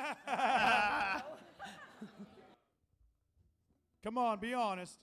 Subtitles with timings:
[4.02, 4.98] Come on, be honest.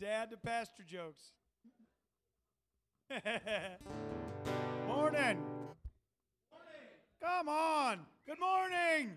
[0.00, 1.32] Dad to pastor jokes.
[4.86, 5.38] morning.
[7.22, 8.00] Come on.
[8.26, 9.12] Good morning.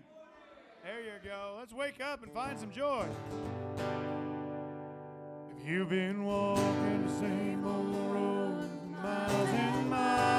[0.84, 1.56] There you go.
[1.58, 3.06] Let's wake up and find some joy.
[5.56, 8.62] If you've been walking the same old road
[9.02, 10.37] miles and miles,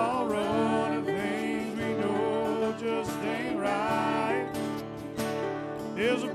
[0.00, 4.48] Run things we know just ain't right.
[5.94, 6.32] There's a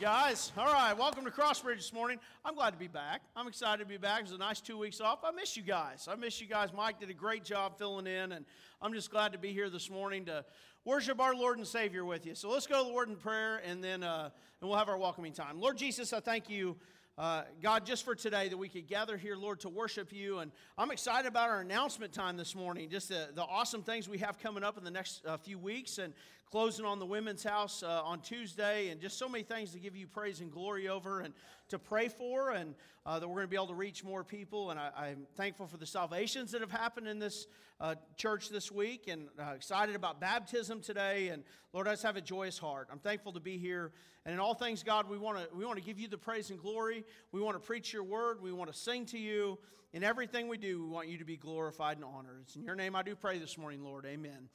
[0.00, 0.52] you, guys.
[0.58, 2.18] All right, welcome to Crossbridge this morning.
[2.44, 3.22] I'm glad to be back.
[3.34, 4.20] I'm excited to be back.
[4.20, 5.20] It was a nice two weeks off.
[5.24, 6.08] I miss you guys.
[6.10, 6.70] I miss you guys.
[6.74, 8.44] Mike did a great job filling in, and
[8.82, 10.44] I'm just glad to be here this morning to
[10.84, 12.34] worship our Lord and Savior with you.
[12.34, 14.98] So let's go to the Lord in prayer, and then uh, and we'll have our
[14.98, 15.60] welcoming time.
[15.60, 16.76] Lord Jesus, I thank you.
[17.16, 20.40] Uh, God, just for today that we could gather here, Lord, to worship you.
[20.40, 24.18] And I'm excited about our announcement time this morning, just the, the awesome things we
[24.18, 26.12] have coming up in the next uh, few weeks, and
[26.50, 29.96] closing on the Women's House uh, on Tuesday, and just so many things to give
[29.96, 31.34] you praise and glory over and
[31.68, 34.70] to pray for, and uh, that we're going to be able to reach more people.
[34.70, 37.46] And I, I'm thankful for the salvations that have happened in this
[37.80, 41.28] uh, church this week, and uh, excited about baptism today.
[41.28, 42.88] And Lord, I just have a joyous heart.
[42.92, 43.92] I'm thankful to be here.
[44.24, 46.50] And in all things, God, we want to we want to give you the praise
[46.50, 47.04] and glory.
[47.32, 48.40] We want to preach your word.
[48.40, 49.58] We want to sing to you.
[49.92, 52.40] In everything we do, we want you to be glorified and honored.
[52.42, 54.04] It's in your name I do pray this morning, Lord.
[54.04, 54.48] Amen.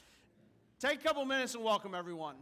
[0.81, 2.33] Take a couple minutes and welcome everyone.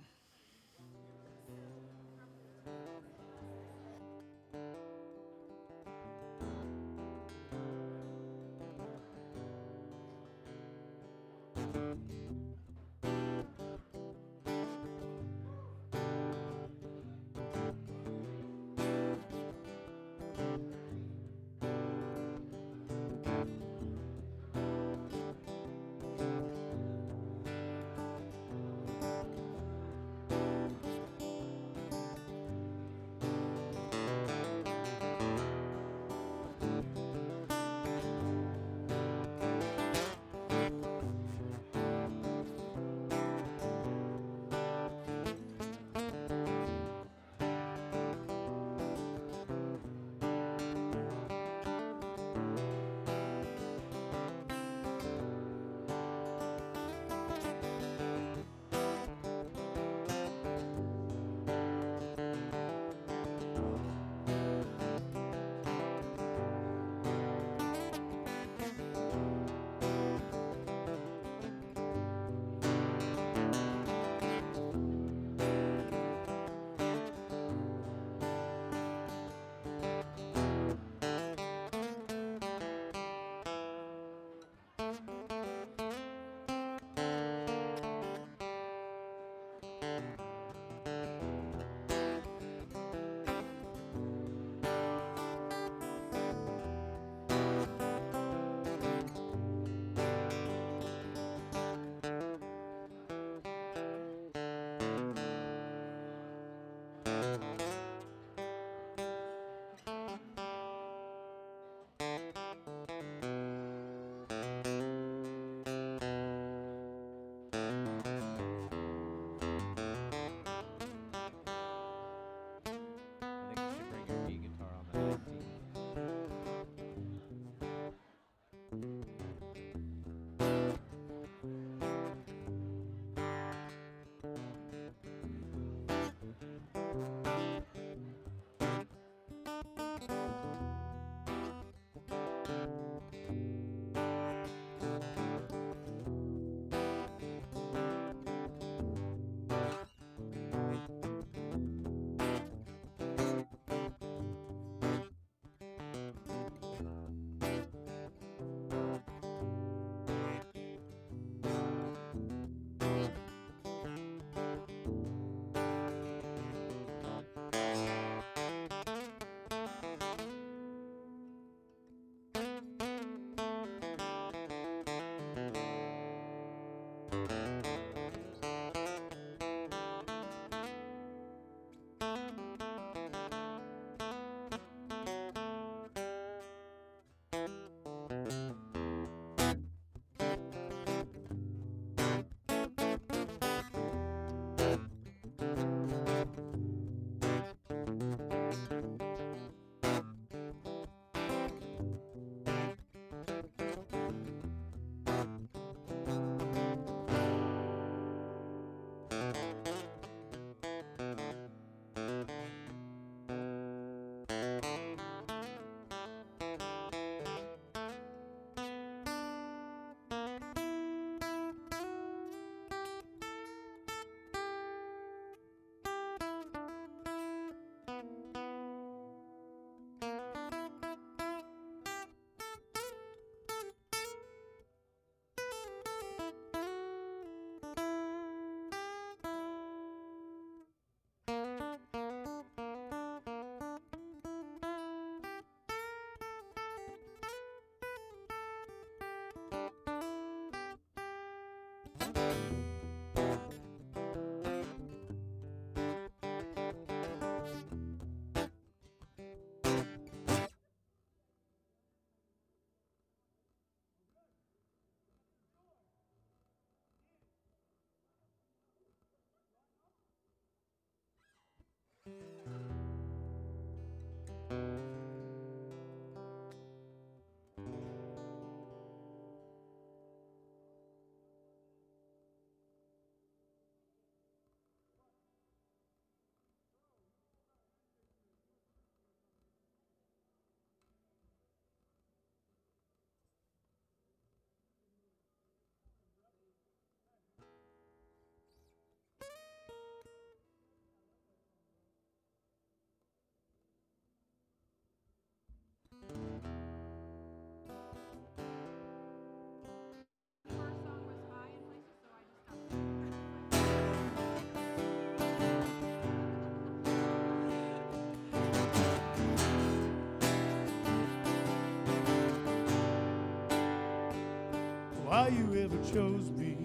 [325.19, 326.55] Why you ever chose me.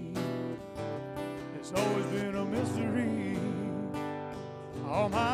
[1.56, 3.36] It's always been a mystery.
[4.86, 5.33] All my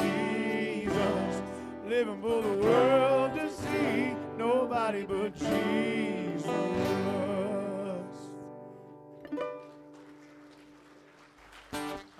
[0.00, 1.42] Jesus.
[1.86, 6.46] Living for the world to see nobody but Jesus.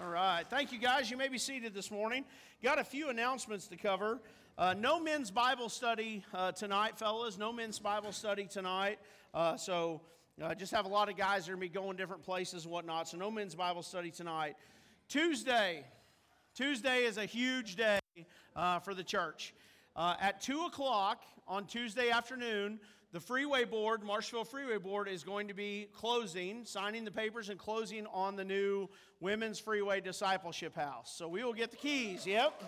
[0.01, 0.45] All right.
[0.49, 1.11] Thank you, guys.
[1.11, 2.25] You may be seated this morning.
[2.63, 4.21] Got a few announcements to cover.
[4.57, 7.39] Uh, no men's Bible study uh, tonight, fellas.
[7.39, 8.99] No men's Bible study tonight.
[9.33, 10.01] Uh, so
[10.43, 12.65] uh, just have a lot of guys that are going to be going different places
[12.65, 13.07] and whatnot.
[13.09, 14.57] So no men's Bible study tonight.
[15.09, 15.85] Tuesday.
[16.59, 18.01] Tuesday is a huge day
[18.57, 19.55] uh, for the church.
[19.95, 22.81] Uh, at 2 o'clock on Tuesday afternoon,
[23.13, 27.61] the Freeway Board, Marshfield Freeway Board, is going to be closing, signing the papers and
[27.61, 28.89] closing on the new
[29.21, 31.15] Women's Freeway Discipleship House.
[31.17, 32.61] So we will get the keys, yep.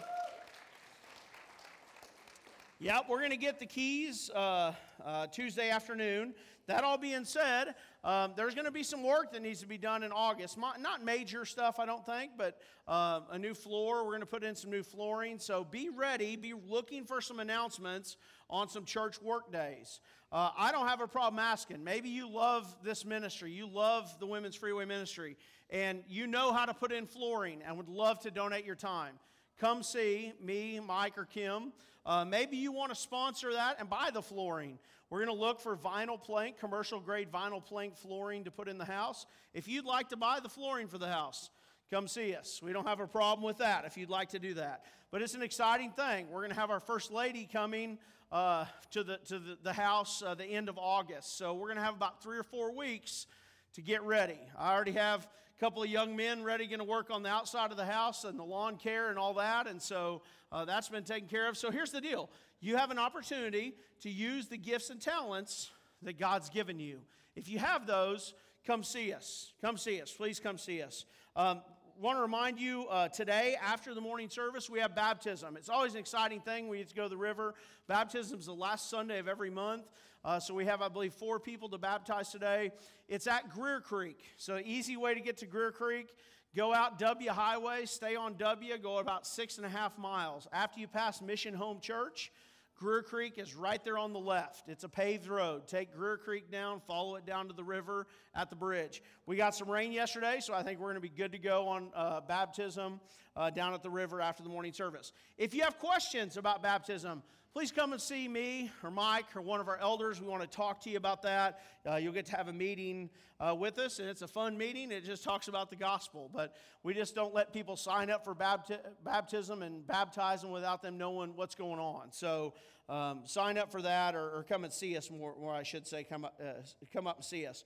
[2.78, 4.72] Yep, we're going to get the keys uh,
[5.04, 6.32] uh, Tuesday afternoon.
[6.68, 9.78] That all being said, um, there's going to be some work that needs to be
[9.78, 10.56] done in August.
[10.58, 14.04] Not major stuff, I don't think, but uh, a new floor.
[14.04, 15.38] We're going to put in some new flooring.
[15.38, 18.16] So be ready, be looking for some announcements
[18.48, 20.00] on some church work days.
[20.32, 21.82] Uh, I don't have a problem asking.
[21.82, 25.36] Maybe you love this ministry, you love the Women's Freeway Ministry,
[25.70, 29.18] and you know how to put in flooring and would love to donate your time
[29.60, 31.72] come see me, Mike, or Kim.
[32.06, 34.78] Uh, maybe you want to sponsor that and buy the flooring.
[35.10, 38.78] We're going to look for vinyl plank, commercial grade vinyl plank flooring to put in
[38.78, 39.26] the house.
[39.52, 41.50] If you'd like to buy the flooring for the house,
[41.90, 42.60] come see us.
[42.62, 44.84] We don't have a problem with that if you'd like to do that.
[45.10, 46.28] But it's an exciting thing.
[46.30, 47.98] We're going to have our first lady coming
[48.30, 51.36] uh, to, the, to the, the house uh, the end of August.
[51.36, 53.26] So we're going to have about three or four weeks
[53.74, 54.38] to get ready.
[54.56, 55.26] I already have
[55.60, 58.38] couple of young men ready going to work on the outside of the house and
[58.38, 59.66] the lawn care and all that.
[59.66, 61.58] And so uh, that's been taken care of.
[61.58, 62.30] So here's the deal
[62.62, 67.00] you have an opportunity to use the gifts and talents that God's given you.
[67.36, 68.32] If you have those,
[68.66, 69.52] come see us.
[69.60, 70.10] Come see us.
[70.10, 71.04] Please come see us.
[71.36, 71.60] Um,
[72.00, 75.58] want to remind you uh, today, after the morning service, we have baptism.
[75.58, 76.68] It's always an exciting thing.
[76.68, 77.54] We get to go to the river.
[77.86, 79.82] Baptism is the last Sunday of every month.
[80.24, 82.72] Uh, so we have, I believe, four people to baptize today.
[83.08, 84.18] It's at Greer Creek.
[84.36, 86.08] So, easy way to get to Greer Creek.
[86.54, 90.48] Go out W Highway, stay on W, go about six and a half miles.
[90.52, 92.32] After you pass Mission Home Church,
[92.76, 94.68] Greer Creek is right there on the left.
[94.68, 95.68] It's a paved road.
[95.68, 99.02] Take Greer Creek down, follow it down to the river at the bridge.
[99.26, 101.68] We got some rain yesterday, so I think we're going to be good to go
[101.68, 103.00] on uh, baptism
[103.36, 105.12] uh, down at the river after the morning service.
[105.38, 107.22] If you have questions about baptism,
[107.52, 110.20] please come and see me or Mike or one of our elders.
[110.20, 111.60] We want to talk to you about that.
[111.88, 114.92] Uh, you'll get to have a meeting uh, with us, and it's a fun meeting.
[114.92, 116.54] It just talks about the gospel, but
[116.84, 120.96] we just don't let people sign up for bapti- baptism and baptize them without them
[120.96, 122.12] knowing what's going on.
[122.12, 122.54] So
[122.88, 125.86] um, sign up for that or, or, come and see us more, more I should
[125.86, 126.60] say, come up, uh,
[126.92, 127.64] come up and see us.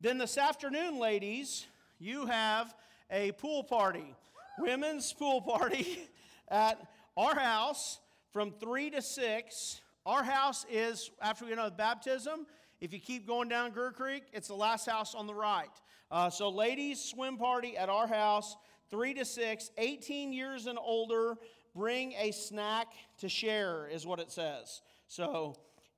[0.00, 1.66] Then this afternoon, ladies,
[1.98, 2.74] you have
[3.10, 4.14] a pool party,
[4.58, 6.08] women's pool party
[6.48, 7.98] at our house
[8.36, 9.80] from 3 to 6.
[10.04, 12.46] Our house is, after we get done with baptism,
[12.82, 15.70] if you keep going down Greer Creek, it's the last house on the right.
[16.10, 18.54] Uh, so, ladies' swim party at our house,
[18.90, 21.38] 3 to 6, 18 years and older,
[21.74, 22.88] bring a snack
[23.20, 24.82] to share, is what it says.
[25.08, 25.56] So,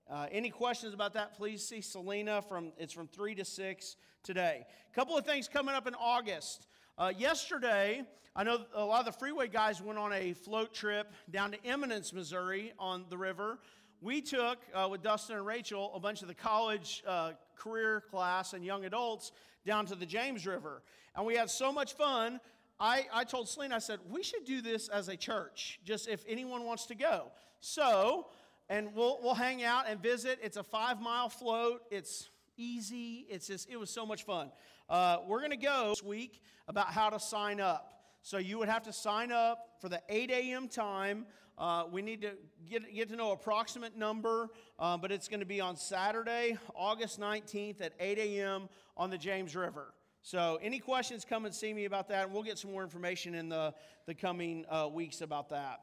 [0.08, 4.64] uh, any questions about that, please see Selena from, it's from 3 to 6 today.
[4.92, 6.68] A couple of things coming up in August.
[6.98, 8.02] Uh, yesterday,
[8.34, 11.64] I know a lot of the freeway guys went on a float trip down to
[11.64, 13.60] Eminence, Missouri on the river.
[14.00, 18.52] We took, uh, with Dustin and Rachel, a bunch of the college uh, career class
[18.52, 19.30] and young adults
[19.64, 20.82] down to the James River.
[21.14, 22.40] And we had so much fun.
[22.80, 26.24] I, I told Celine, I said, we should do this as a church, just if
[26.26, 27.30] anyone wants to go.
[27.60, 28.26] So,
[28.68, 30.40] and we'll, we'll hang out and visit.
[30.42, 31.82] It's a five mile float.
[31.92, 33.26] It's easy.
[33.30, 34.50] It's just, it was so much fun.
[34.88, 38.02] Uh, we're going to go this week about how to sign up.
[38.22, 40.68] So you would have to sign up for the 8 a.m.
[40.68, 41.24] time.
[41.56, 42.32] Uh, we need to
[42.68, 47.18] get, get to know approximate number, uh, but it's going to be on Saturday, August
[47.18, 48.68] 19th at 8 a.m.
[48.96, 49.94] on the James River.
[50.22, 53.34] So, any questions, come and see me about that, and we'll get some more information
[53.34, 53.72] in the,
[54.06, 55.80] the coming uh, weeks about that.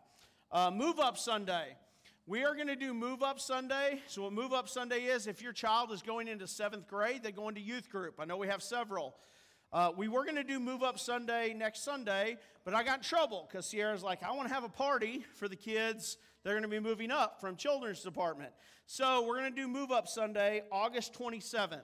[0.52, 1.76] Uh, move Up Sunday.
[2.28, 4.02] We are going to do Move Up Sunday.
[4.08, 7.32] So, what Move Up Sunday is, if your child is going into seventh grade, they
[7.32, 8.16] go into youth group.
[8.20, 9.16] I know we have several.
[9.72, 13.04] Uh, we were going to do Move Up Sunday next Sunday, but I got in
[13.04, 16.18] trouble because Sierra's like, I want to have a party for the kids.
[16.44, 18.54] They're going to be moving up from children's department.
[18.88, 21.84] So we're going to do Move Up Sunday, August 27th.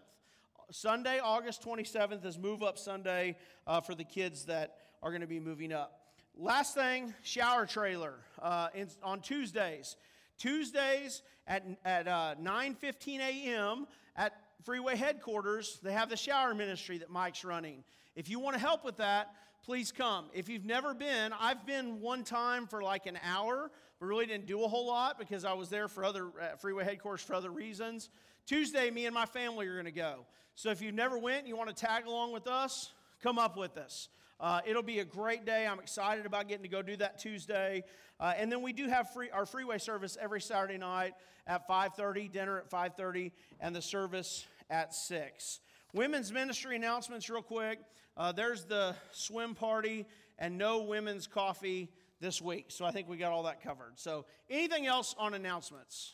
[0.71, 5.27] Sunday, August 27th is Move Up Sunday uh, for the kids that are going to
[5.27, 5.99] be moving up.
[6.35, 9.97] Last thing, shower trailer uh, in, on Tuesdays.
[10.41, 13.85] Tuesdays at, at uh, 9.15 a.m.
[14.15, 17.83] at Freeway headquarters, they have the shower ministry that Mike's running.
[18.15, 20.25] If you want to help with that, please come.
[20.33, 24.47] If you've never been, I've been one time for like an hour, but really didn't
[24.47, 27.51] do a whole lot because I was there for other uh, Freeway headquarters for other
[27.51, 28.09] reasons.
[28.47, 30.25] Tuesday, me and my family are going to go.
[30.55, 33.57] So if you've never went and you want to tag along with us, come up
[33.57, 34.09] with us.
[34.41, 35.67] Uh, it'll be a great day.
[35.67, 37.83] I'm excited about getting to go do that Tuesday.
[38.19, 41.13] Uh, and then we do have free, our freeway service every Saturday night
[41.45, 45.59] at 5:30, dinner at 5:30, and the service at 6.
[45.93, 47.79] Women's ministry announcements, real quick.
[48.17, 50.07] Uh, there's the swim party
[50.39, 52.65] and no women's coffee this week.
[52.69, 53.93] So I think we got all that covered.
[53.99, 56.13] So anything else on announcements?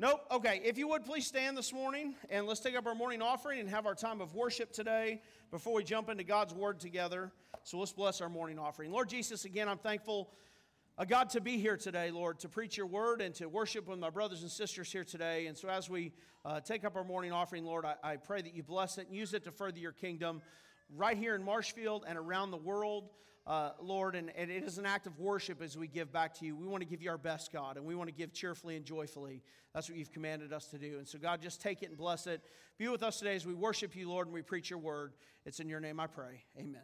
[0.00, 0.24] Nope.
[0.30, 0.62] Okay.
[0.64, 3.68] If you would please stand this morning and let's take up our morning offering and
[3.68, 7.30] have our time of worship today before we jump into God's word together.
[7.64, 8.92] So let's bless our morning offering.
[8.92, 10.30] Lord Jesus, again, I'm thankful,
[10.96, 13.98] uh, God, to be here today, Lord, to preach your word and to worship with
[13.98, 15.48] my brothers and sisters here today.
[15.48, 16.14] And so as we
[16.46, 19.14] uh, take up our morning offering, Lord, I, I pray that you bless it and
[19.14, 20.40] use it to further your kingdom
[20.96, 23.10] right here in Marshfield and around the world
[23.46, 26.46] uh, Lord, and, and it is an act of worship as we give back to
[26.46, 26.54] you.
[26.56, 28.84] We want to give you our best, God, and we want to give cheerfully and
[28.84, 29.42] joyfully.
[29.74, 30.98] That's what you've commanded us to do.
[30.98, 32.42] And so, God, just take it and bless it.
[32.78, 35.14] Be with us today as we worship you, Lord, and we preach your word.
[35.46, 36.44] It's in your name I pray.
[36.58, 36.82] Amen.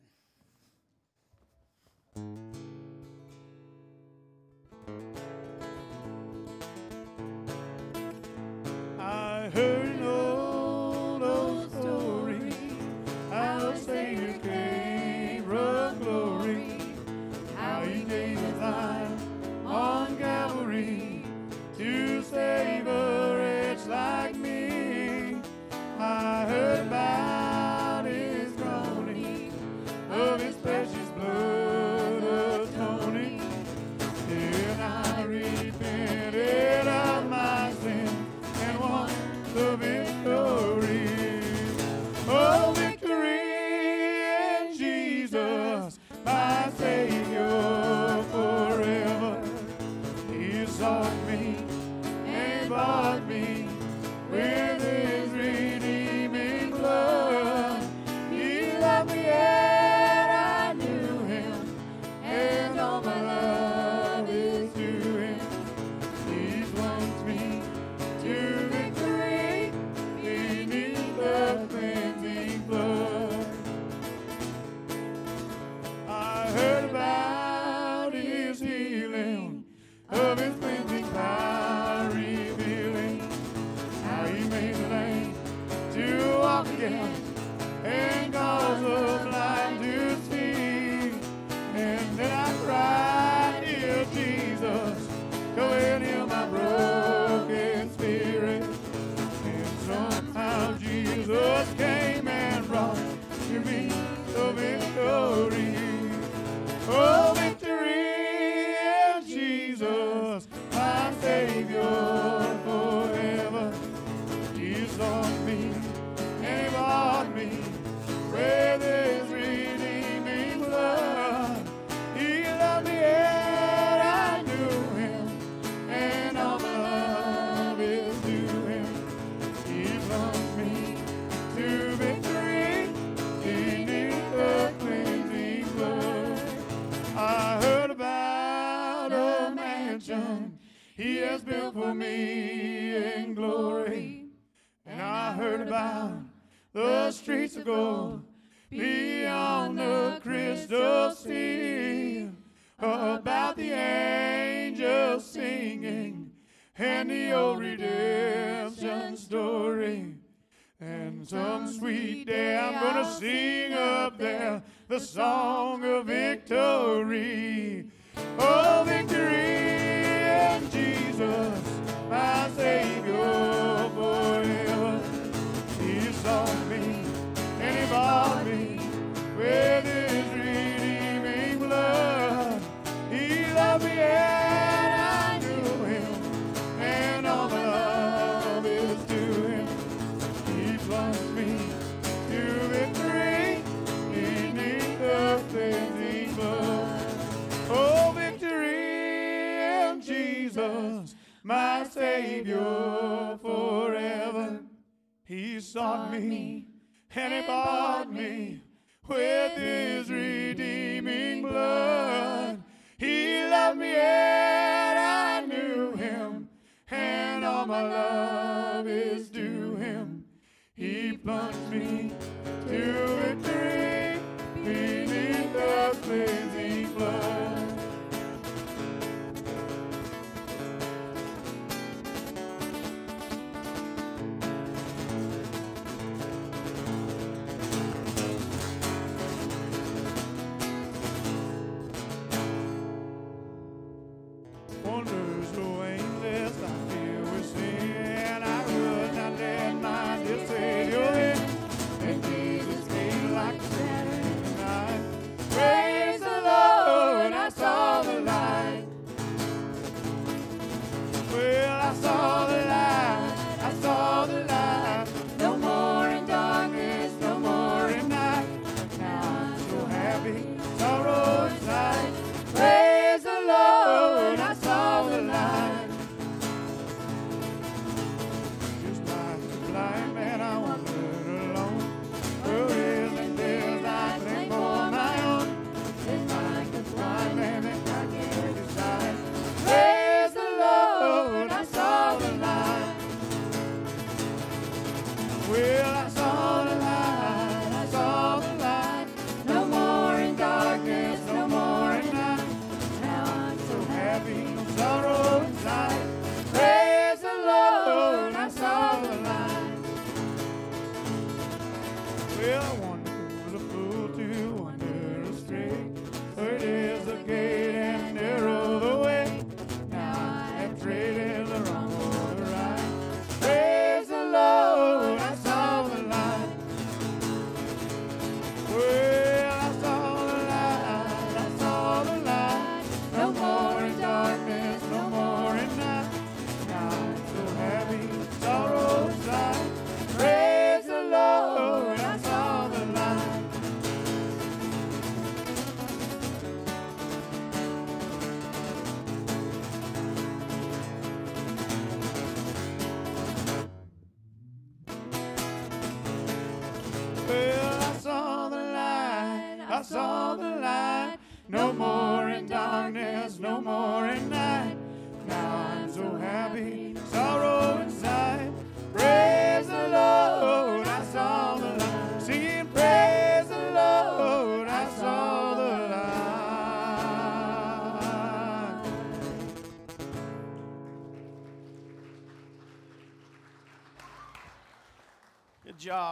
[164.88, 165.55] The song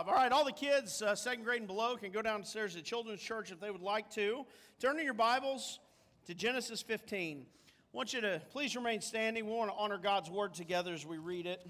[0.07, 2.83] All right, all the kids, uh, second grade and below, can go downstairs to the
[2.83, 4.45] children's church if they would like to.
[4.79, 5.79] Turn in your Bibles
[6.27, 7.47] to Genesis 15.
[7.47, 9.47] I want you to please remain standing.
[9.47, 11.63] We want to honor God's word together as we read it.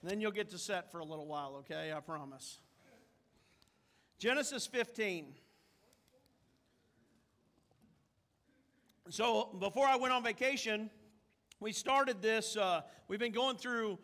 [0.00, 1.92] And then you'll get to set for a little while, okay?
[1.96, 2.58] I promise.
[4.18, 5.26] Genesis 15.
[9.10, 10.90] So, before I went on vacation,
[11.60, 12.56] we started this.
[12.56, 14.00] Uh, we've been going through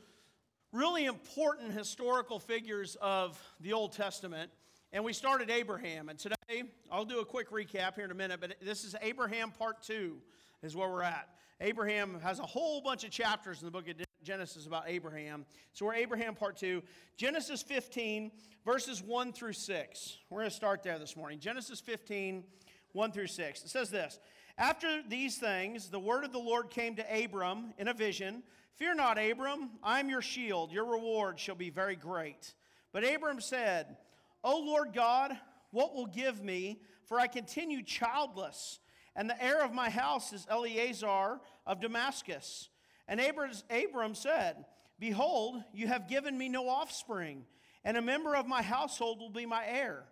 [0.73, 4.51] really important historical figures of the Old Testament.
[4.93, 6.09] And we started Abraham.
[6.09, 9.51] And today, I'll do a quick recap here in a minute, but this is Abraham
[9.51, 10.17] part two,
[10.63, 11.29] is where we're at.
[11.61, 15.45] Abraham has a whole bunch of chapters in the book of Genesis about Abraham.
[15.73, 16.83] So we're Abraham part two.
[17.17, 18.31] Genesis 15,
[18.65, 20.17] verses 1 through 6.
[20.31, 21.41] We're going to start there this morning.
[21.41, 22.45] Genesis 15,
[22.93, 23.65] 1 through 6.
[23.65, 24.19] It says this
[24.57, 28.43] After these things, the word of the Lord came to Abram in a vision.
[28.79, 30.71] Fear not, Abram, I am your shield.
[30.71, 32.55] Your reward shall be very great.
[32.93, 33.97] But Abram said,
[34.45, 35.37] O Lord God,
[35.73, 36.81] what will give me?
[37.07, 38.79] For I continue childless,
[39.17, 42.69] and the heir of my house is Eliezer of Damascus.
[43.09, 44.65] And Abram said,
[45.01, 47.47] Behold, you have given me no offspring,
[47.85, 50.05] and a member of my household will be my heir.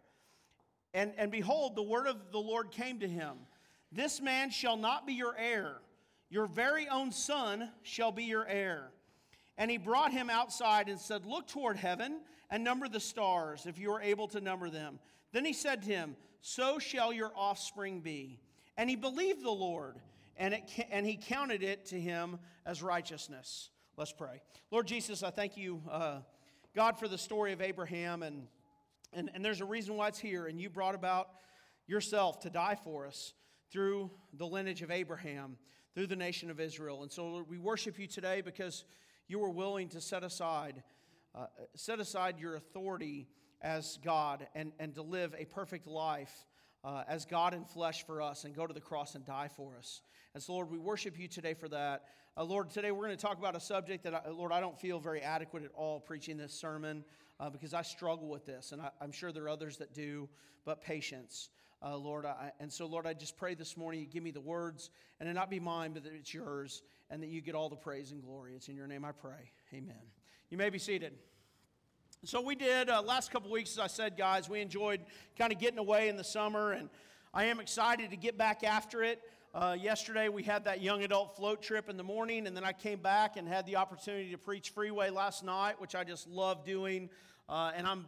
[0.94, 3.36] And, and behold, the word of the Lord came to him
[3.92, 5.76] This man shall not be your heir,
[6.28, 8.90] your very own son shall be your heir.
[9.58, 13.78] And he brought him outside and said, Look toward heaven and number the stars, if
[13.78, 14.98] you are able to number them.
[15.32, 18.40] Then he said to him, So shall your offspring be.
[18.76, 19.96] And he believed the Lord,
[20.36, 23.70] and, it, and he counted it to him as righteousness.
[23.96, 24.42] Let's pray.
[24.70, 26.18] Lord Jesus, I thank you, uh,
[26.74, 28.22] God, for the story of Abraham.
[28.22, 28.46] And,
[29.14, 30.46] and, and there's a reason why it's here.
[30.46, 31.28] And you brought about
[31.86, 33.32] yourself to die for us
[33.70, 35.56] through the lineage of Abraham,
[35.96, 37.02] through the nation of Israel.
[37.02, 38.84] And so, Lord, we worship you today because
[39.28, 40.82] you were willing to set aside
[41.34, 43.28] uh, set aside your authority
[43.60, 46.46] as God and, and to live a perfect life
[46.82, 49.76] uh, as God in flesh for us and go to the cross and die for
[49.76, 50.00] us.
[50.32, 52.04] And so, Lord, we worship you today for that.
[52.38, 54.78] Uh, Lord, today we're going to talk about a subject that, I, Lord, I don't
[54.78, 57.04] feel very adequate at all preaching this sermon
[57.38, 60.28] uh, because I struggle with this, and I, am sure there are others that do,
[60.64, 61.50] but patience.
[61.82, 64.40] Uh, Lord, I, and so, Lord, I just pray this morning you give me the
[64.40, 67.68] words, and it not be mine, but that it's yours, and that you get all
[67.68, 68.54] the praise and glory.
[68.54, 69.50] It's in your name I pray.
[69.74, 69.96] Amen.
[70.50, 71.12] You may be seated.
[72.24, 74.48] So we did uh, last couple weeks, as I said, guys.
[74.48, 75.00] We enjoyed
[75.38, 76.88] kind of getting away in the summer, and
[77.34, 79.20] I am excited to get back after it.
[79.54, 82.72] Uh, yesterday we had that young adult float trip in the morning, and then I
[82.72, 86.64] came back and had the opportunity to preach Freeway last night, which I just love
[86.64, 87.10] doing.
[87.48, 88.06] Uh, and I'm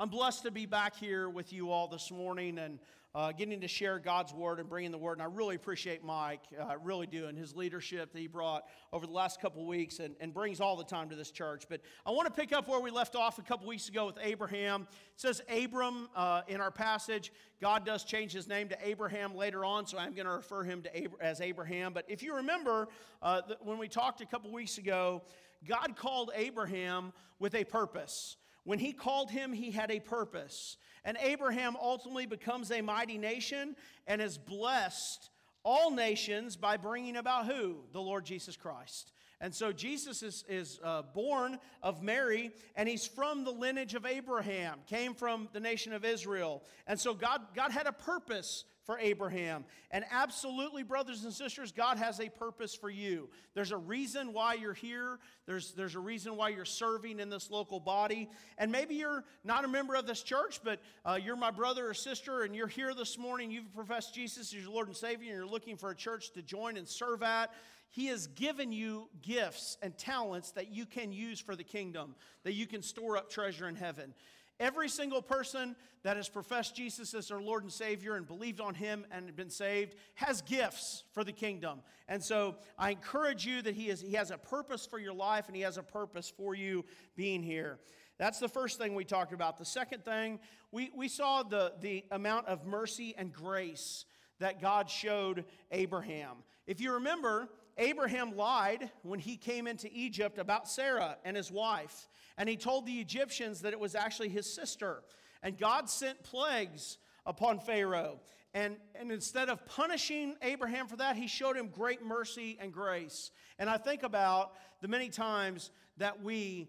[0.00, 2.78] I'm blessed to be back here with you all this morning, and
[3.14, 5.14] uh, getting to share God's word and bringing the word.
[5.14, 9.06] And I really appreciate Mike, uh, really do, and his leadership that he brought over
[9.06, 11.64] the last couple weeks and, and brings all the time to this church.
[11.68, 14.18] But I want to pick up where we left off a couple weeks ago with
[14.22, 14.82] Abraham.
[14.90, 17.32] It says Abram uh, in our passage.
[17.60, 20.82] God does change his name to Abraham later on, so I'm going to refer him
[20.82, 21.92] to Ab- as Abraham.
[21.92, 22.88] But if you remember,
[23.22, 25.22] uh, when we talked a couple weeks ago,
[25.66, 28.36] God called Abraham with a purpose.
[28.64, 30.76] When he called him, he had a purpose.
[31.04, 35.30] And Abraham ultimately becomes a mighty nation and is blessed
[35.64, 37.76] all nations by bringing about who?
[37.92, 39.12] The Lord Jesus Christ.
[39.40, 44.04] And so Jesus is, is uh, born of Mary, and he's from the lineage of
[44.04, 46.64] Abraham, came from the nation of Israel.
[46.86, 49.66] And so God, God had a purpose for Abraham.
[49.90, 53.28] And absolutely, brothers and sisters, God has a purpose for you.
[53.52, 57.50] There's a reason why you're here, there's, there's a reason why you're serving in this
[57.50, 58.30] local body.
[58.56, 61.92] And maybe you're not a member of this church, but uh, you're my brother or
[61.92, 63.50] sister, and you're here this morning.
[63.50, 66.40] You've professed Jesus as your Lord and Savior, and you're looking for a church to
[66.40, 67.52] join and serve at.
[67.90, 72.54] He has given you gifts and talents that you can use for the kingdom, that
[72.54, 74.14] you can store up treasure in heaven.
[74.60, 78.74] Every single person that has professed Jesus as their Lord and Savior and believed on
[78.74, 81.80] Him and been saved has gifts for the kingdom.
[82.08, 85.46] And so I encourage you that he, is, he has a purpose for your life
[85.46, 86.84] and He has a purpose for you
[87.16, 87.78] being here.
[88.18, 89.58] That's the first thing we talked about.
[89.58, 90.40] The second thing,
[90.72, 94.04] we, we saw the, the amount of mercy and grace
[94.40, 96.38] that God showed Abraham.
[96.66, 102.08] If you remember, Abraham lied when he came into Egypt about Sarah and his wife
[102.38, 105.02] and he told the Egyptians that it was actually his sister.
[105.42, 108.20] And God sent plagues upon Pharaoh.
[108.54, 113.32] And, and instead of punishing Abraham for that, he showed him great mercy and grace.
[113.58, 116.68] And I think about the many times that we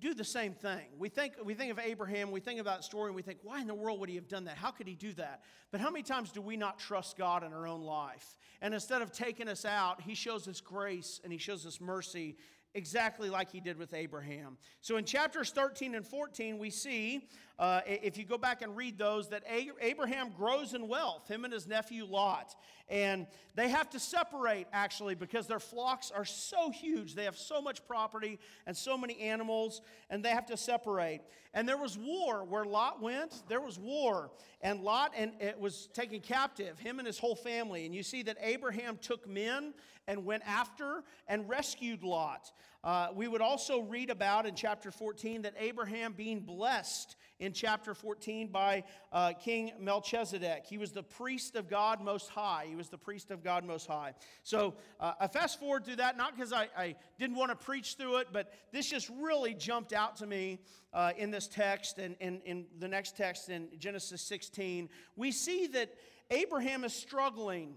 [0.00, 0.86] do the same thing.
[0.98, 3.60] We think, we think of Abraham, we think about the story, and we think, why
[3.60, 4.56] in the world would he have done that?
[4.56, 5.42] How could he do that?
[5.70, 8.38] But how many times do we not trust God in our own life?
[8.60, 12.36] And instead of taking us out, he shows us grace and he shows us mercy
[12.74, 14.56] exactly like he did with Abraham.
[14.80, 18.98] So in chapters 13 and 14, we see, uh, if you go back and read
[18.98, 19.42] those, that
[19.80, 22.54] Abraham grows in wealth, him and his nephew Lot.
[22.88, 27.14] And they have to separate, actually, because their flocks are so huge.
[27.14, 29.80] They have so much property and so many animals,
[30.10, 31.20] and they have to separate.
[31.54, 34.30] And there was war where Lot went, there was war.
[34.62, 37.84] And Lot and it was taken captive, him and his whole family.
[37.86, 39.74] And you see that Abraham took men
[40.08, 42.52] and went after and rescued Lot.
[42.84, 47.94] Uh, we would also read about in chapter 14 that Abraham being blessed in chapter
[47.94, 50.64] 14 by uh, King Melchizedek.
[50.66, 52.66] He was the priest of God Most High.
[52.68, 54.14] He was the priest of God Most High.
[54.42, 57.94] So uh, I fast forward through that, not because I, I, didn't want to preach
[57.94, 60.58] through it, but this just really jumped out to me
[60.92, 64.88] uh, in this text and in the next text in Genesis 16.
[65.14, 65.94] We see that
[66.30, 67.76] Abraham is struggling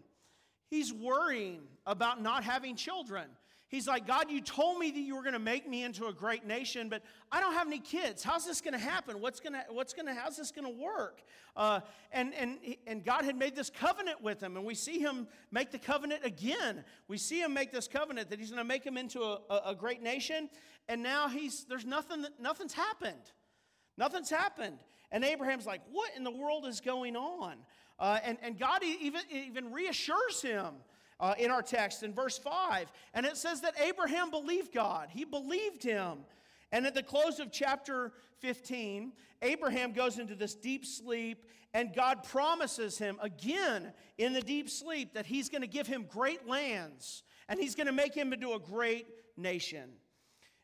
[0.76, 3.28] He's worrying about not having children.
[3.70, 6.14] He's like, God, you told me that you were going to make me into a
[6.14, 8.24] great nation, but I don't have any kids.
[8.24, 9.22] How's this going to happen?
[9.22, 11.22] What's going to, what's going to, how's this going to work?
[11.56, 11.80] Uh,
[12.12, 15.72] and, and, and God had made this covenant with him, and we see him make
[15.72, 16.84] the covenant again.
[17.08, 19.62] We see him make this covenant that he's going to make him into a, a,
[19.68, 20.50] a great nation,
[20.90, 23.32] and now he's, there's nothing, nothing's happened.
[23.98, 24.78] Nothing's happened.
[25.10, 27.56] And Abraham's like, what in the world is going on?
[28.00, 30.74] Uh, and, and God even, even reassures him
[31.20, 32.92] uh, in our text in verse 5.
[33.14, 36.20] And it says that Abraham believed God, he believed him.
[36.72, 42.24] And at the close of chapter 15, Abraham goes into this deep sleep, and God
[42.24, 47.24] promises him again in the deep sleep that he's going to give him great lands
[47.48, 49.90] and he's going to make him into a great nation.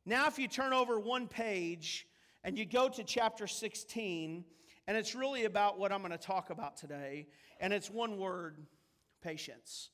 [0.05, 2.07] Now, if you turn over one page
[2.43, 4.43] and you go to chapter 16,
[4.87, 7.27] and it's really about what I'm going to talk about today.
[7.59, 8.57] And it's one word
[9.21, 9.89] patience.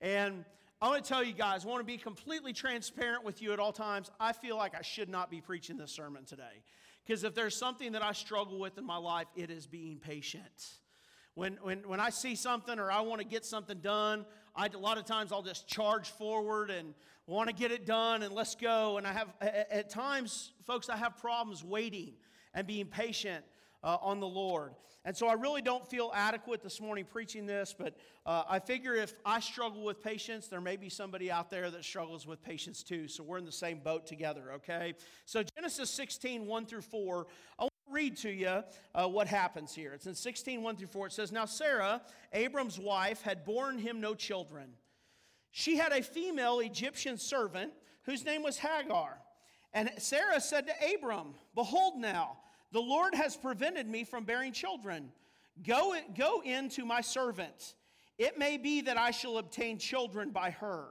[0.00, 0.44] And
[0.80, 3.58] I want to tell you guys, I want to be completely transparent with you at
[3.58, 4.10] all times.
[4.20, 6.62] I feel like I should not be preaching this sermon today.
[7.06, 10.78] Because if there's something that I struggle with in my life, it is being patient.
[11.34, 14.78] When, when, when I see something or I want to get something done, I, a
[14.78, 16.94] lot of times I'll just charge forward and
[17.26, 18.98] want to get it done and let's go.
[18.98, 22.14] And I have, at times, folks, I have problems waiting
[22.54, 23.44] and being patient
[23.82, 24.74] uh, on the Lord.
[25.06, 28.94] And so I really don't feel adequate this morning preaching this, but uh, I figure
[28.94, 32.82] if I struggle with patience, there may be somebody out there that struggles with patience
[32.82, 33.06] too.
[33.06, 34.94] So we're in the same boat together, okay?
[35.24, 37.26] So Genesis 16, 1 through 4.
[37.56, 38.64] I want to read to you
[38.96, 39.92] uh, what happens here.
[39.92, 41.06] It's in 16, 1 through 4.
[41.06, 44.70] It says, Now Sarah, Abram's wife, had borne him no children.
[45.52, 47.72] She had a female Egyptian servant
[48.06, 49.18] whose name was Hagar.
[49.72, 52.38] And Sarah said to Abram, Behold now,
[52.72, 55.10] the Lord has prevented me from bearing children.
[55.66, 57.74] Go, go in to my servant.
[58.18, 60.86] It may be that I shall obtain children by her.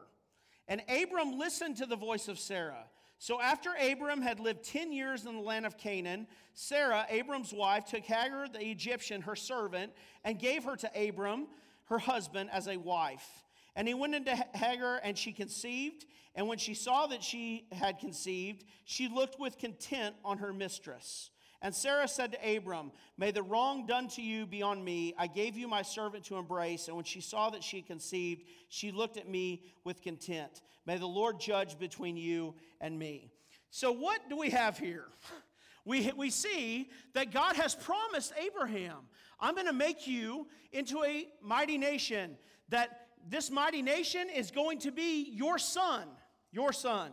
[0.67, 2.85] And Abram listened to the voice of Sarah.
[3.17, 7.85] So after Abram had lived 10 years in the land of Canaan, Sarah, Abram's wife,
[7.85, 9.93] took Hagar the Egyptian, her servant,
[10.23, 11.47] and gave her to Abram,
[11.85, 13.43] her husband, as a wife.
[13.75, 16.05] And he went into Hagar, and she conceived.
[16.33, 21.29] And when she saw that she had conceived, she looked with content on her mistress.
[21.65, 25.15] And Sarah said to Abram, May the wrong done to you be on me.
[25.17, 26.87] I gave you my servant to embrace.
[26.87, 30.61] And when she saw that she conceived, she looked at me with content.
[30.85, 33.31] May the Lord judge between you and me.
[33.71, 35.05] So, what do we have here?
[35.87, 38.97] We, we see that God has promised Abraham,
[39.39, 42.37] I'm going to make you into a mighty nation,
[42.69, 46.07] that this mighty nation is going to be your son,
[46.51, 47.11] your son.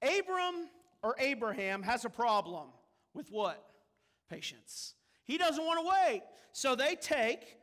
[0.00, 0.70] Abram
[1.02, 2.68] or Abraham has a problem
[3.12, 3.69] with what?
[4.30, 4.94] Patience.
[5.24, 6.22] He doesn't want to wait.
[6.52, 7.56] So they take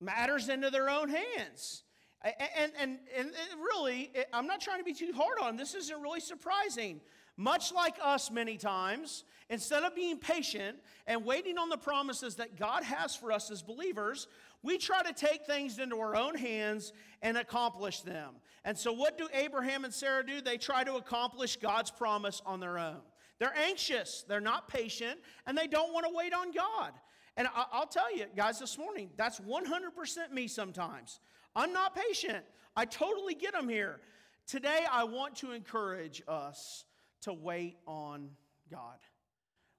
[0.00, 1.84] matters into their own hands.
[2.22, 3.30] And, and, and
[3.60, 5.56] really, eh, I'm not trying to be too hard on.
[5.56, 7.00] This isn't really surprising.
[7.36, 12.58] Much like us, many times, instead of being patient and waiting on the promises that
[12.58, 14.26] God has for us as believers,
[14.62, 18.36] we try to take things into our own hands and accomplish them.
[18.64, 20.40] And so, what do Abraham and Sarah do?
[20.40, 23.00] They try to accomplish God's promise on their own.
[23.38, 26.92] They're anxious, they're not patient, and they don't want to wait on God.
[27.36, 31.20] And I'll tell you, guys, this morning, that's 100% me sometimes.
[31.54, 32.44] I'm not patient.
[32.74, 34.00] I totally get them here.
[34.46, 36.84] Today, I want to encourage us
[37.22, 38.30] to wait on
[38.70, 38.98] God.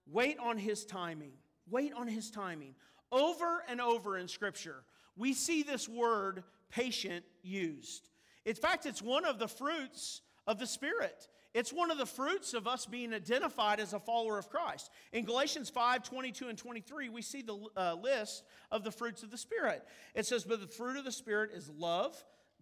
[0.06, 1.34] Wait on His timing.
[1.70, 2.76] Wait on His timing.
[3.12, 4.84] Over and over in Scripture,
[5.16, 8.10] we see this word patient used.
[8.46, 11.28] In fact, it's one of the fruits of the Spirit.
[11.54, 14.92] It's one of the fruits of us being identified as a follower of Christ.
[15.12, 19.32] In Galatians 5 22 and 23, we see the uh, list of the fruits of
[19.32, 19.84] the Spirit.
[20.14, 22.16] It says, But the fruit of the Spirit is love,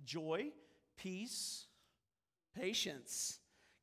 [0.05, 0.51] joy,
[0.97, 1.65] peace,
[2.55, 3.39] patience,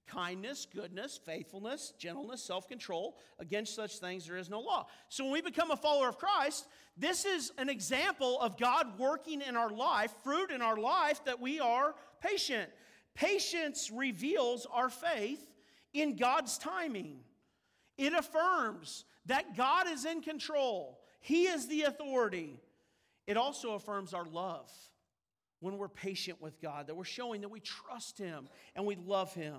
[0.07, 3.17] kindness, goodness, faithfulness, gentleness, self control.
[3.39, 4.87] Against such things there is no law.
[5.09, 9.41] So when we become a follower of Christ, this is an example of God working
[9.41, 12.71] in our life, fruit in our life, that we are patient.
[13.15, 15.45] Patience reveals our faith
[15.93, 17.21] in God's timing.
[17.99, 22.61] It affirms that God is in control, He is the authority.
[23.27, 24.69] It also affirms our love
[25.61, 29.33] when we're patient with God, that we're showing that we trust Him and we love
[29.33, 29.59] Him.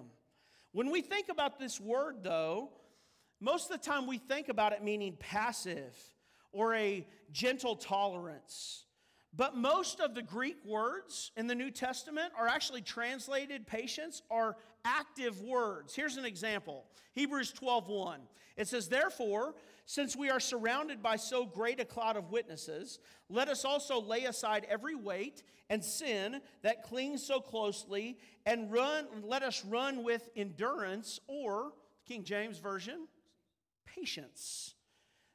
[0.74, 2.72] When we think about this word, though,
[3.40, 5.96] most of the time we think about it meaning passive
[6.52, 8.83] or a gentle tolerance.
[9.36, 14.58] But most of the Greek words in the New Testament are actually translated patience are
[14.86, 15.96] active words.
[15.96, 16.86] Here's an example.
[17.14, 18.28] Hebrews 12:1.
[18.56, 19.56] It says, "Therefore,
[19.86, 24.26] since we are surrounded by so great a cloud of witnesses, let us also lay
[24.26, 30.30] aside every weight and sin that clings so closely and run let us run with
[30.36, 31.74] endurance or
[32.06, 33.08] King James version,
[33.86, 34.76] patience.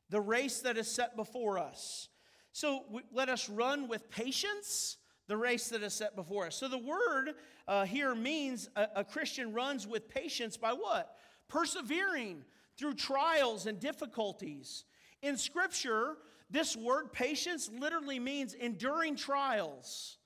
[0.09, 2.09] The race that is set before us."
[2.53, 4.97] So we, let us run with patience
[5.29, 6.57] the race that is set before us.
[6.57, 7.35] So the word
[7.67, 11.15] uh, here means a, a Christian runs with patience by what?
[11.49, 12.45] Persevering
[12.79, 14.85] through trials and difficulties.
[15.23, 16.17] In Scripture,
[16.51, 20.17] this word patience literally means enduring trials,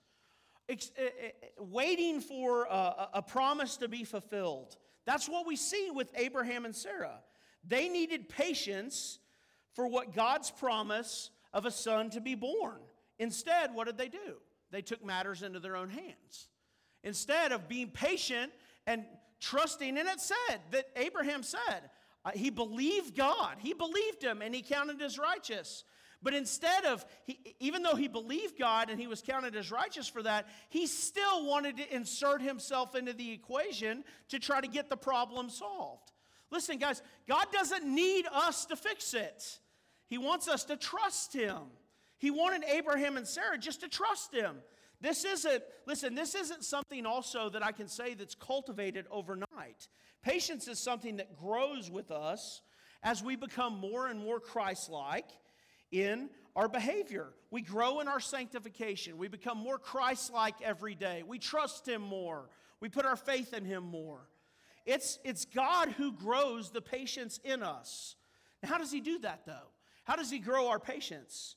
[0.69, 4.77] ex- uh, uh, waiting for a, a promise to be fulfilled.
[5.05, 7.19] That's what we see with Abraham and Sarah.
[7.67, 9.19] They needed patience
[9.75, 12.79] for what God's promise of a son to be born.
[13.19, 14.37] Instead, what did they do?
[14.71, 16.49] They took matters into their own hands.
[17.05, 18.53] Instead of being patient
[18.87, 19.05] and
[19.41, 21.91] trusting, and it said that Abraham said,
[22.25, 23.57] uh, he believed God.
[23.59, 25.85] He believed him and he counted as righteous.
[26.23, 30.09] But instead of, he, even though he believed God and he was counted as righteous
[30.09, 34.89] for that, he still wanted to insert himself into the equation to try to get
[34.89, 36.13] the problem solved.
[36.51, 39.59] Listen, guys, God doesn't need us to fix it.
[40.13, 41.57] He wants us to trust him.
[42.19, 44.57] He wanted Abraham and Sarah just to trust him.
[45.01, 49.89] This isn't, listen, this isn't something also that I can say that's cultivated overnight.
[50.23, 52.61] Patience is something that grows with us
[53.03, 55.31] as we become more and more Christ like
[55.91, 57.29] in our behavior.
[57.51, 59.17] We grow in our sanctification.
[59.17, 61.23] We become more Christ like every day.
[61.27, 62.51] We trust Him more.
[62.81, 64.29] We put our faith in Him more.
[64.85, 68.15] It's, it's God who grows the patience in us.
[68.63, 69.72] Now, how does He do that, though?
[70.13, 71.57] How does He grow our patience?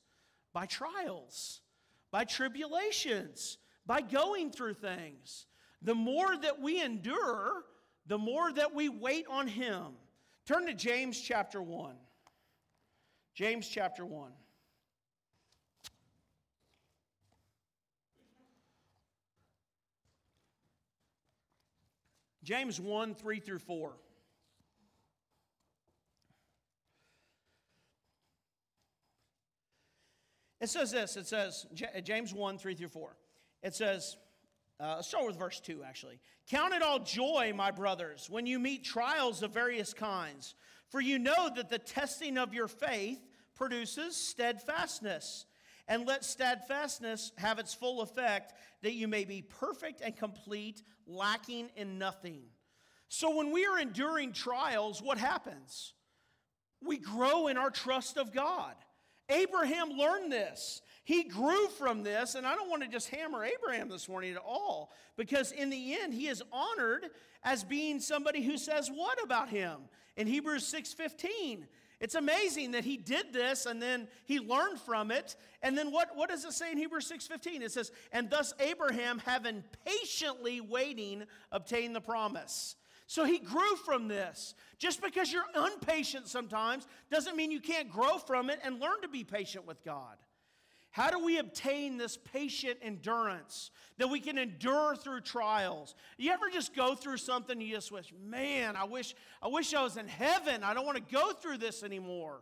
[0.54, 1.60] By trials,
[2.10, 5.44] by tribulations, by going through things.
[5.82, 7.64] The more that we endure,
[8.06, 9.88] the more that we wait on Him.
[10.46, 11.96] Turn to James chapter 1.
[13.34, 14.32] James chapter 1.
[22.42, 23.92] James 1 3 through 4.
[30.60, 31.66] It says this it says,
[32.02, 33.16] James 1 3 through 4.
[33.62, 34.16] It says,
[34.78, 36.20] uh, let's start with verse 2 actually.
[36.50, 40.54] Count it all joy, my brothers, when you meet trials of various kinds,
[40.88, 43.20] for you know that the testing of your faith
[43.54, 45.46] produces steadfastness.
[45.88, 51.70] And let steadfastness have its full effect, that you may be perfect and complete, lacking
[51.76, 52.42] in nothing.
[53.08, 55.94] So when we are enduring trials, what happens?
[56.84, 58.74] We grow in our trust of God.
[59.28, 60.82] Abraham learned this.
[61.04, 64.42] He grew from this, and I don't want to just hammer Abraham this morning at
[64.44, 67.06] all, because in the end, he is honored
[67.44, 69.78] as being somebody who says what about him?
[70.16, 71.66] In Hebrews 6:15,
[72.00, 75.36] it's amazing that he did this and then he learned from it.
[75.62, 77.62] And then what, what does it say in Hebrews 6:15?
[77.62, 82.76] It says, and thus Abraham, having patiently waiting, obtained the promise.
[83.06, 84.54] So he grew from this.
[84.78, 89.08] Just because you're impatient sometimes doesn't mean you can't grow from it and learn to
[89.08, 90.16] be patient with God.
[90.90, 95.94] How do we obtain this patient endurance that we can endure through trials?
[96.16, 99.82] You ever just go through something you just wish, man, I wish I wish I
[99.82, 100.64] was in heaven.
[100.64, 102.40] I don't want to go through this anymore.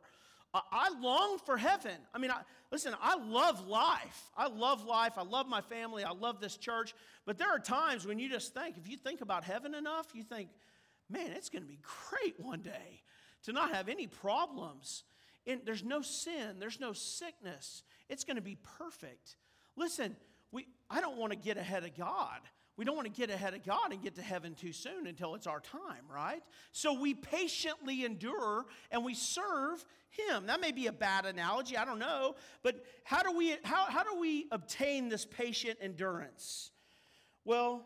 [0.55, 1.97] I long for heaven.
[2.15, 4.31] I mean, I, listen, I love life.
[4.37, 5.15] I love life.
[5.17, 6.05] I love my family.
[6.05, 6.95] I love this church.
[7.27, 10.23] But there are times when you just think, if you think about heaven enough, you
[10.23, 10.51] think,
[11.11, 11.81] man, it's going to be
[12.11, 13.03] great one day
[13.45, 15.03] to not have any problems
[15.47, 17.83] in, there's no sin, there's no sickness.
[18.09, 19.37] It's going to be perfect.
[19.77, 20.17] Listen,
[20.53, 22.41] we, I don't want to get ahead of God.
[22.77, 25.37] We don't want to get ahead of God and get to heaven too soon until
[25.37, 26.43] it's our time, right?
[26.73, 30.47] So we patiently endure and we serve Him.
[30.47, 32.35] That may be a bad analogy, I don't know.
[32.63, 36.73] But how do we, how, how do we obtain this patient endurance?
[37.45, 37.85] Well,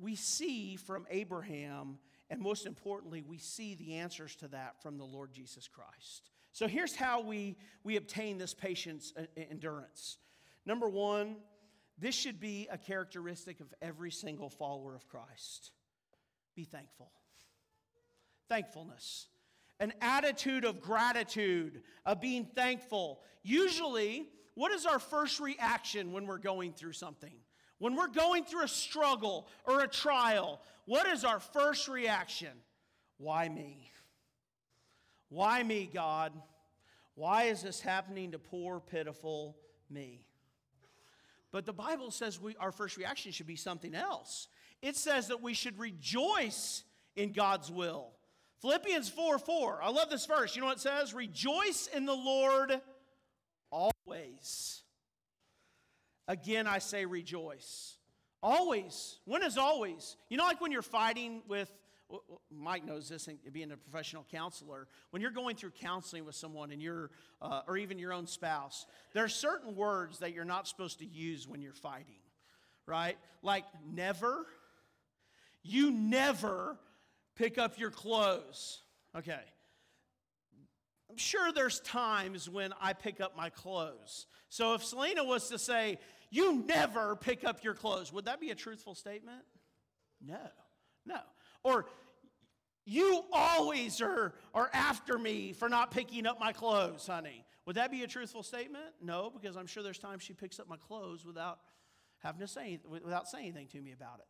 [0.00, 1.98] we see from Abraham,
[2.30, 6.30] and most importantly, we see the answers to that from the Lord Jesus Christ.
[6.52, 10.18] So here's how we, we obtain this patience uh, endurance.
[10.64, 11.36] Number one,
[12.02, 15.70] this should be a characteristic of every single follower of Christ.
[16.56, 17.12] Be thankful.
[18.48, 19.28] Thankfulness.
[19.78, 23.20] An attitude of gratitude, of being thankful.
[23.44, 27.34] Usually, what is our first reaction when we're going through something?
[27.78, 32.52] When we're going through a struggle or a trial, what is our first reaction?
[33.18, 33.92] Why me?
[35.28, 36.32] Why me, God?
[37.14, 39.56] Why is this happening to poor, pitiful
[39.88, 40.26] me?
[41.52, 44.48] But the Bible says we, our first reaction should be something else.
[44.80, 46.82] It says that we should rejoice
[47.14, 48.08] in God's will.
[48.62, 49.80] Philippians 4 4.
[49.82, 50.56] I love this verse.
[50.56, 51.12] You know what it says?
[51.12, 52.80] Rejoice in the Lord
[53.70, 54.82] always.
[56.26, 57.96] Again, I say rejoice.
[58.42, 59.18] Always.
[59.24, 60.16] When is always?
[60.30, 61.70] You know, like when you're fighting with
[62.50, 64.86] Mike knows this, being a professional counselor.
[65.10, 67.10] When you're going through counseling with someone, and you're,
[67.40, 71.06] uh, or even your own spouse, there are certain words that you're not supposed to
[71.06, 72.20] use when you're fighting,
[72.86, 73.16] right?
[73.42, 74.46] Like never.
[75.62, 76.78] You never
[77.36, 78.82] pick up your clothes.
[79.16, 79.40] Okay.
[81.10, 84.26] I'm sure there's times when I pick up my clothes.
[84.48, 85.98] So if Selena was to say,
[86.30, 89.42] You never pick up your clothes, would that be a truthful statement?
[90.24, 90.38] No,
[91.04, 91.18] no.
[91.64, 91.86] Or
[92.84, 97.44] you always are, are after me for not picking up my clothes, honey.
[97.66, 98.86] Would that be a truthful statement?
[99.00, 101.60] No, because I'm sure there's times she picks up my clothes without
[102.18, 104.26] having to say without saying anything to me about it.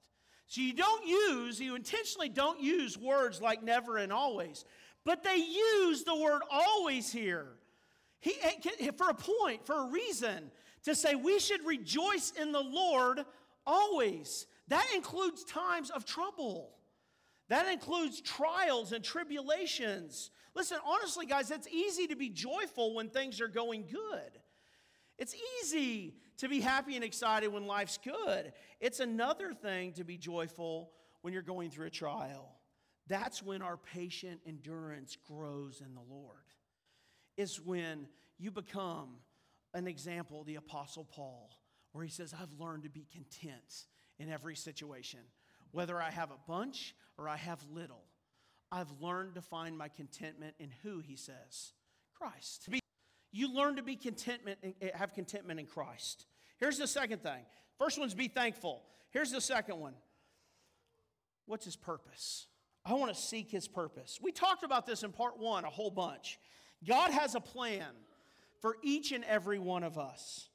[0.49, 4.67] So you don't use, you intentionally don't use words like never and always,
[5.05, 7.47] but they use the word always here.
[8.21, 10.51] He, eh, eh, for a point, for a reason,
[10.85, 13.25] to say we should rejoice in the Lord
[13.67, 14.47] always.
[14.69, 16.71] That includes times of trouble.
[17.49, 20.31] That includes trials and tribulations.
[20.55, 24.41] Listen, honestly, guys, it's easy to be joyful when things are going good.
[25.19, 28.53] It's easy to be happy and excited when life's good.
[28.81, 30.91] It's another thing to be joyful
[31.21, 32.57] when you're going through a trial.
[33.07, 36.37] That's when our patient endurance grows in the Lord.
[37.37, 39.17] Is when you become
[39.75, 41.51] an example, the Apostle Paul,
[41.93, 43.87] where he says, I've learned to be content
[44.19, 45.21] in every situation.
[45.73, 48.05] Whether I have a bunch or I have little,
[48.71, 51.73] I've learned to find my contentment in who, he says,
[52.15, 52.69] Christ.
[53.33, 56.27] You learn to be contentment, eh, have contentment in Christ.
[56.59, 57.45] Here's the second thing.
[57.79, 58.83] First one's be thankful.
[59.11, 59.95] Here's the second one.
[61.47, 62.47] What's his purpose?
[62.85, 64.19] I want to seek his purpose.
[64.23, 66.39] We talked about this in part one a whole bunch.
[66.87, 67.87] God has a plan
[68.61, 70.49] for each and every one of us.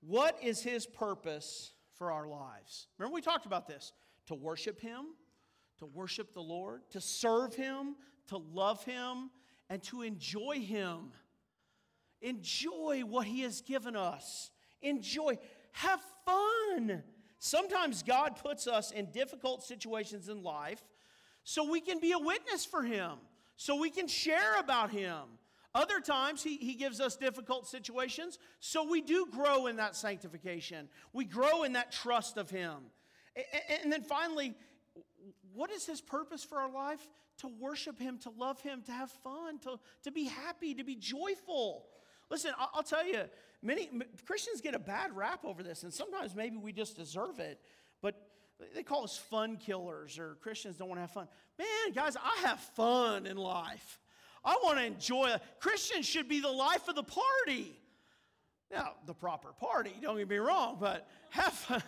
[0.00, 2.86] What is his purpose for our lives?
[2.98, 3.92] Remember, we talked about this
[4.26, 5.06] to worship Him,
[5.78, 7.96] to worship the Lord, to serve Him,
[8.28, 9.30] to love Him,
[9.68, 11.12] and to enjoy Him.
[12.22, 14.50] Enjoy what He has given us.
[14.82, 15.38] Enjoy.
[15.72, 17.02] Have fun.
[17.38, 20.82] Sometimes God puts us in difficult situations in life
[21.44, 23.12] so we can be a witness for Him,
[23.56, 25.20] so we can share about Him.
[25.74, 30.88] Other times, he, he gives us difficult situations, so we do grow in that sanctification.
[31.12, 32.76] We grow in that trust of Him.
[33.82, 34.54] And then finally,
[35.54, 37.06] what is his purpose for our life?
[37.40, 40.94] To worship him, to love him, to have fun, to, to be happy, to be
[40.94, 41.86] joyful.
[42.30, 43.22] Listen, I'll, tell you,
[43.62, 43.90] many
[44.24, 47.60] Christians get a bad rap over this, and sometimes maybe we just deserve it.
[48.00, 48.14] But
[48.74, 51.28] they call us fun killers, or Christians don't want to have fun.
[51.58, 54.00] Man, guys, I have fun in life.
[54.44, 55.34] I want to enjoy.
[55.60, 57.78] Christians should be the life of the party.
[58.70, 61.82] Now, the proper party, don't get me wrong, but have fun.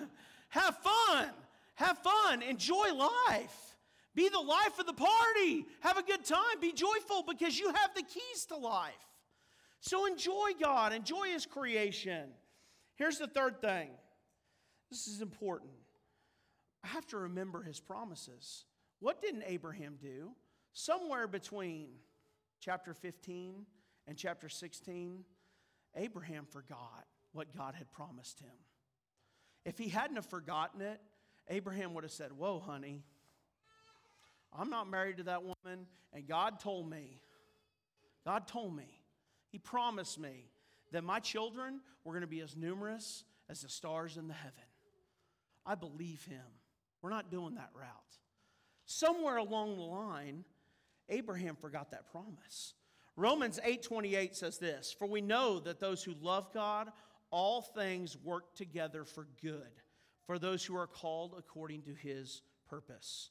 [0.49, 1.31] Have fun.
[1.75, 2.43] Have fun.
[2.43, 3.77] Enjoy life.
[4.15, 5.67] Be the life of the party.
[5.81, 6.61] Have a good time.
[6.61, 8.93] Be joyful because you have the keys to life.
[9.81, 12.31] So enjoy God, enjoy His creation.
[12.97, 13.91] Here's the third thing
[14.91, 15.71] this is important.
[16.83, 18.65] I have to remember His promises.
[19.01, 20.31] What didn't Abraham do?
[20.73, 21.89] Somewhere between
[22.61, 23.67] chapter 15
[24.07, 25.25] and chapter 16,
[25.97, 28.51] Abraham forgot what God had promised him.
[29.69, 30.99] If he hadn't have forgotten it,
[31.49, 33.03] Abraham would have said, Whoa, honey,
[34.51, 37.21] I'm not married to that woman, and God told me,
[38.25, 39.03] God told me,
[39.51, 40.49] He promised me
[40.93, 44.55] that my children were going to be as numerous as the stars in the heaven.
[45.67, 46.47] I believe him.
[47.03, 47.87] We're not doing that route.
[48.87, 50.47] Somewhere along the line,
[51.11, 52.73] Abraham forgot that promise.
[53.17, 56.91] Romans 8:28 says this, "For we know that those who love God,
[57.31, 59.83] all things work together for good,
[60.27, 63.31] for those who are called according to his purpose."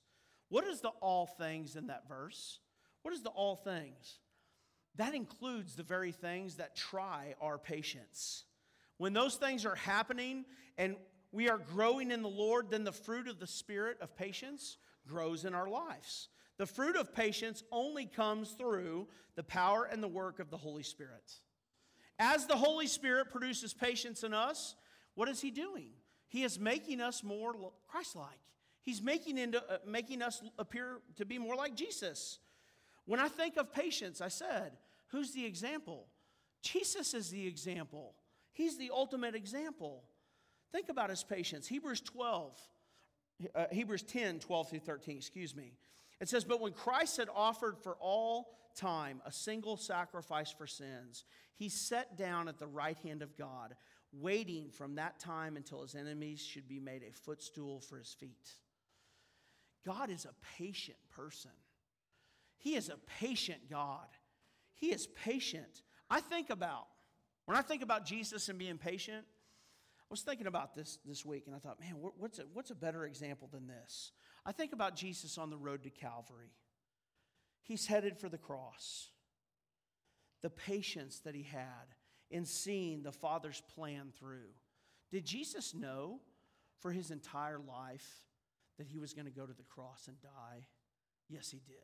[0.50, 2.60] What is the all things in that verse?
[3.02, 4.20] What is the all things?
[4.96, 8.46] That includes the very things that try our patience.
[8.98, 10.46] When those things are happening
[10.78, 10.98] and
[11.32, 15.46] we are growing in the Lord, then the fruit of the Spirit of patience grows
[15.46, 16.30] in our lives.
[16.58, 20.84] The fruit of patience only comes through the power and the work of the Holy
[20.84, 21.40] Spirit.
[22.20, 24.76] As the Holy Spirit produces patience in us,
[25.16, 25.90] what is He doing?
[26.28, 27.54] He is making us more
[27.88, 28.40] Christ like.
[28.82, 32.40] He's making, into, uh, making us appear to be more like Jesus.
[33.06, 34.74] When I think of patience, I said,
[35.08, 36.08] who's the example?
[36.62, 38.16] Jesus is the example.
[38.54, 40.04] He's the ultimate example.
[40.72, 41.68] Think about his patience.
[41.68, 42.60] Hebrews 12,
[43.56, 45.74] uh, Hebrews 10, 12 through 13, excuse me.
[46.20, 51.24] It says, But when Christ had offered for all time a single sacrifice for sins,
[51.56, 53.76] he sat down at the right hand of God,
[54.12, 58.52] waiting from that time until his enemies should be made a footstool for his feet.
[59.86, 61.52] God is a patient person.
[62.58, 64.08] He is a patient God.
[64.74, 65.82] He is patient.
[66.10, 66.88] I think about,
[67.46, 69.26] when I think about Jesus and being patient,
[70.10, 72.76] I was thinking about this this week and I thought, man, what's a, what's a
[72.76, 74.12] better example than this?
[74.48, 76.54] I think about Jesus on the road to Calvary.
[77.64, 79.10] He's headed for the cross.
[80.42, 81.94] The patience that he had
[82.32, 84.48] in seeing the Father's plan through.
[85.12, 86.22] Did Jesus know
[86.80, 88.08] for his entire life
[88.78, 90.66] that he was going to go to the cross and die?
[91.28, 91.76] Yes, he did.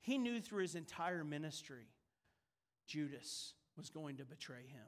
[0.00, 1.88] He knew through his entire ministry
[2.86, 4.86] Judas was going to betray him.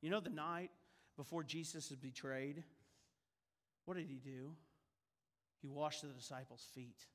[0.00, 0.70] You know, the night
[1.18, 2.64] before Jesus is betrayed,
[3.84, 4.52] what did he do?
[5.60, 7.06] He washed the disciples' feet,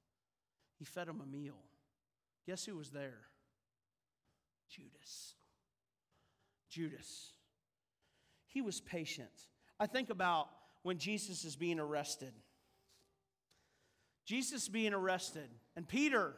[0.78, 1.58] he fed them a meal.
[2.46, 3.22] Guess who was there?
[4.70, 5.34] Judas.
[6.70, 7.34] Judas.
[8.46, 9.30] He was patient.
[9.80, 10.50] I think about
[10.84, 12.34] when Jesus is being arrested.
[14.26, 16.36] Jesus being arrested, and Peter,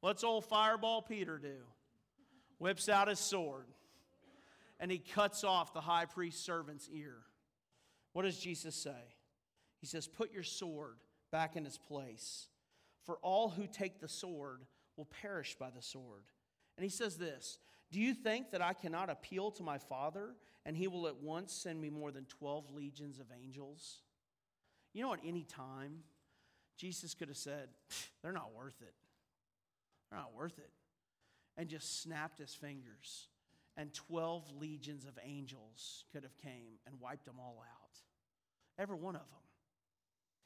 [0.00, 1.56] what's old fireball Peter do?
[2.58, 3.66] Whips out his sword
[4.80, 7.16] and he cuts off the high priest's servant's ear.
[8.12, 8.90] What does Jesus say?
[9.84, 10.96] He says, Put your sword
[11.30, 12.48] back in its place,
[13.04, 14.62] for all who take the sword
[14.96, 16.22] will perish by the sword.
[16.78, 17.58] And he says this
[17.92, 21.52] Do you think that I cannot appeal to my Father, and he will at once
[21.52, 23.98] send me more than 12 legions of angels?
[24.94, 25.98] You know, at any time,
[26.78, 27.68] Jesus could have said,
[28.22, 28.94] They're not worth it.
[30.08, 30.70] They're not worth it.
[31.58, 33.28] And just snapped his fingers
[33.76, 37.98] and 12 legions of angels could have came and wiped them all out
[38.78, 39.43] every one of them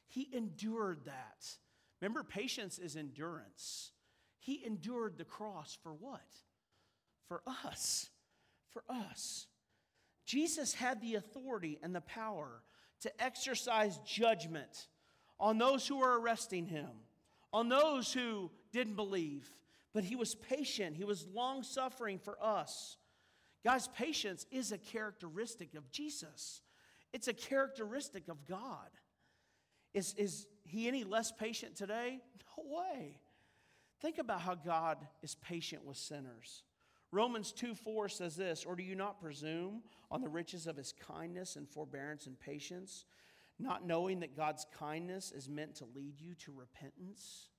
[0.09, 1.47] he endured that.
[2.01, 3.91] Remember patience is endurance.
[4.39, 6.21] He endured the cross for what?
[7.27, 8.09] For us.
[8.71, 9.47] For us.
[10.25, 12.61] Jesus had the authority and the power
[13.01, 14.87] to exercise judgment
[15.39, 16.89] on those who were arresting him
[17.51, 19.49] on those who didn't believe.
[19.93, 20.95] But he was patient.
[20.95, 22.97] He was long suffering for us.
[23.63, 26.61] Guys, patience is a characteristic of Jesus,
[27.11, 28.89] it's a characteristic of God.
[29.93, 32.21] Is, is he any less patient today?
[32.57, 33.19] No way.
[34.01, 36.63] Think about how God is patient with sinners.
[37.11, 39.81] Romans 2 4 says this Or do you not presume
[40.11, 43.05] on the riches of his kindness and forbearance and patience,
[43.57, 47.49] not knowing that God's kindness is meant to lead you to repentance?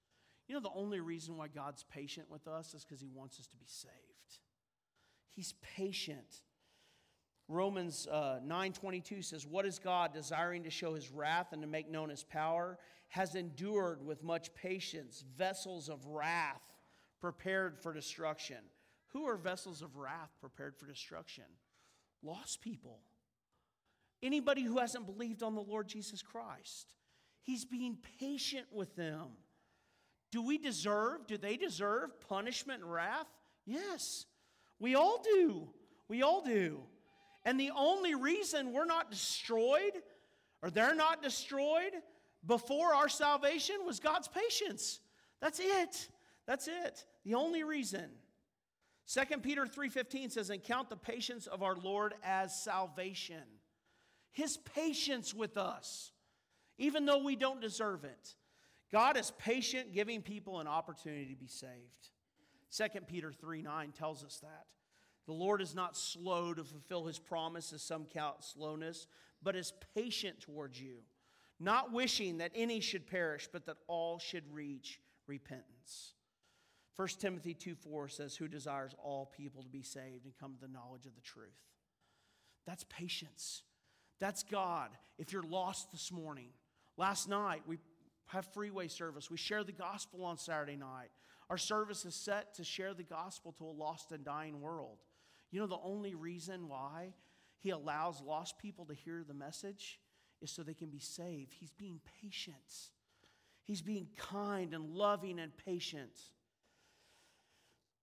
[0.49, 3.47] You know, the only reason why God's patient with us is because he wants us
[3.49, 3.95] to be saved.
[5.31, 6.43] He's patient.
[7.51, 11.89] Romans uh, 9:22 says, "What is God desiring to show his wrath and to make
[11.89, 12.79] known his power
[13.09, 16.63] has endured with much patience vessels of wrath
[17.21, 18.59] prepared for destruction."
[19.09, 21.45] Who are vessels of wrath prepared for destruction?
[22.23, 23.01] Lost people.
[24.23, 26.95] Anybody who hasn't believed on the Lord Jesus Christ.
[27.43, 29.29] He's being patient with them.
[30.31, 33.27] Do we deserve, do they deserve punishment and wrath?
[33.67, 34.27] Yes.
[34.79, 35.71] We all do.
[36.07, 36.83] We all do.
[37.45, 39.93] And the only reason we're not destroyed
[40.63, 41.93] or they're not destroyed
[42.47, 45.01] before our salvation was God's patience.
[45.41, 46.09] That's it.
[46.47, 47.07] That's it.
[47.25, 48.11] The only reason.
[49.07, 53.61] 2 Peter 3:15 says, "And count the patience of our Lord as salvation."
[54.33, 56.13] His patience with us,
[56.79, 58.37] even though we don't deserve it.
[58.91, 62.11] God is patient, giving people an opportunity to be saved.
[62.71, 64.67] 2 Peter 3 9 tells us that.
[65.27, 69.07] The Lord is not slow to fulfill his promise, as some count slowness,
[69.43, 70.97] but is patient towards you,
[71.59, 76.15] not wishing that any should perish, but that all should reach repentance.
[76.97, 80.61] 1 Timothy 2 4 says, Who desires all people to be saved and come to
[80.61, 81.49] the knowledge of the truth?
[82.67, 83.63] That's patience.
[84.21, 84.91] That's God.
[85.19, 86.51] If you're lost this morning,
[86.97, 87.79] last night we
[88.27, 89.31] have freeway service.
[89.31, 91.11] We share the gospel on Saturday night.
[91.49, 94.99] Our service is set to share the gospel to a lost and dying world.
[95.51, 97.15] You know, the only reason why
[97.59, 100.01] he allows lost people to hear the message
[100.41, 101.53] is so they can be saved.
[101.53, 102.91] He's being patient,
[103.65, 106.19] he's being kind and loving and patient.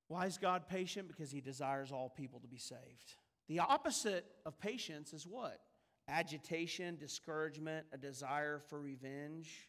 [0.10, 1.10] Why is God patient?
[1.10, 3.16] Because he desires all people to be saved.
[3.50, 5.60] The opposite of patience is what?
[6.08, 9.68] Agitation, discouragement, a desire for revenge.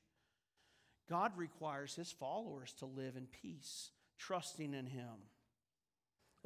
[1.11, 5.16] God requires his followers to live in peace, trusting in him.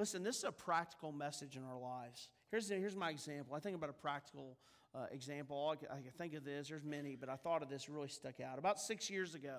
[0.02, 2.28] Listen, this is a practical message in our lives.
[2.50, 3.54] Here's, here's my example.
[3.54, 4.58] I think about a practical
[4.96, 5.76] uh, example.
[5.88, 8.58] I, can think of this, there's many, but I thought of this really stuck out.
[8.58, 9.58] About six years ago,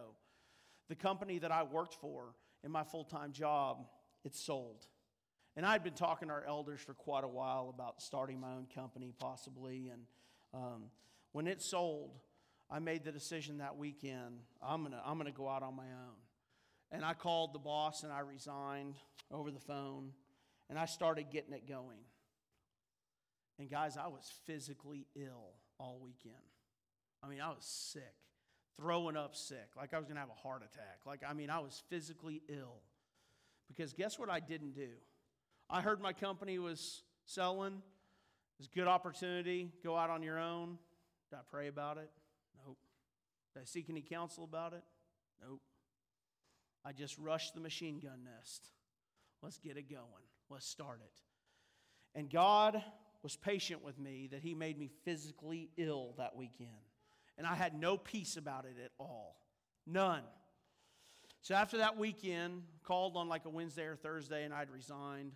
[0.89, 3.85] the company that I worked for in my full time job,
[4.25, 4.85] it sold.
[5.55, 8.67] And I'd been talking to our elders for quite a while about starting my own
[8.75, 9.91] company, possibly.
[9.93, 10.01] And
[10.53, 10.83] um,
[11.31, 12.19] when it sold,
[12.69, 15.73] I made the decision that weekend I'm going to I'm going to go out on
[15.73, 16.17] my own.
[16.91, 18.95] And I called the boss and I resigned
[19.31, 20.11] over the phone
[20.73, 21.99] and I started getting it going.
[23.59, 26.33] And guys, I was physically ill all weekend.
[27.21, 28.15] I mean, I was sick,
[28.75, 31.01] throwing up sick, like I was going to have a heart attack.
[31.05, 32.81] Like, I mean, I was physically ill.
[33.67, 34.89] Because guess what I didn't do?
[35.69, 37.83] I heard my company was selling.
[38.57, 39.69] It's a good opportunity.
[39.83, 40.79] Go out on your own.
[41.29, 42.09] Did I pray about it?
[42.65, 42.79] Nope.
[43.53, 44.83] Did I seek any counsel about it?
[45.39, 45.61] Nope.
[46.83, 48.71] I just rushed the machine gun nest.
[49.43, 50.01] Let's get it going.
[50.49, 52.17] Let's start it.
[52.17, 52.81] And God
[53.21, 56.69] was patient with me that He made me physically ill that weekend.
[57.37, 59.35] And I had no peace about it at all.
[59.85, 60.23] None.
[61.41, 65.33] So after that weekend, called on like a Wednesday or Thursday, and I'd resigned.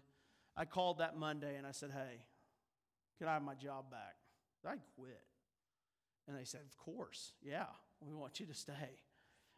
[0.55, 2.23] I called that Monday and I said, Hey,
[3.17, 4.15] can I have my job back?
[4.65, 5.21] I quit.
[6.27, 7.65] And they said, Of course, yeah,
[7.99, 9.01] we want you to stay.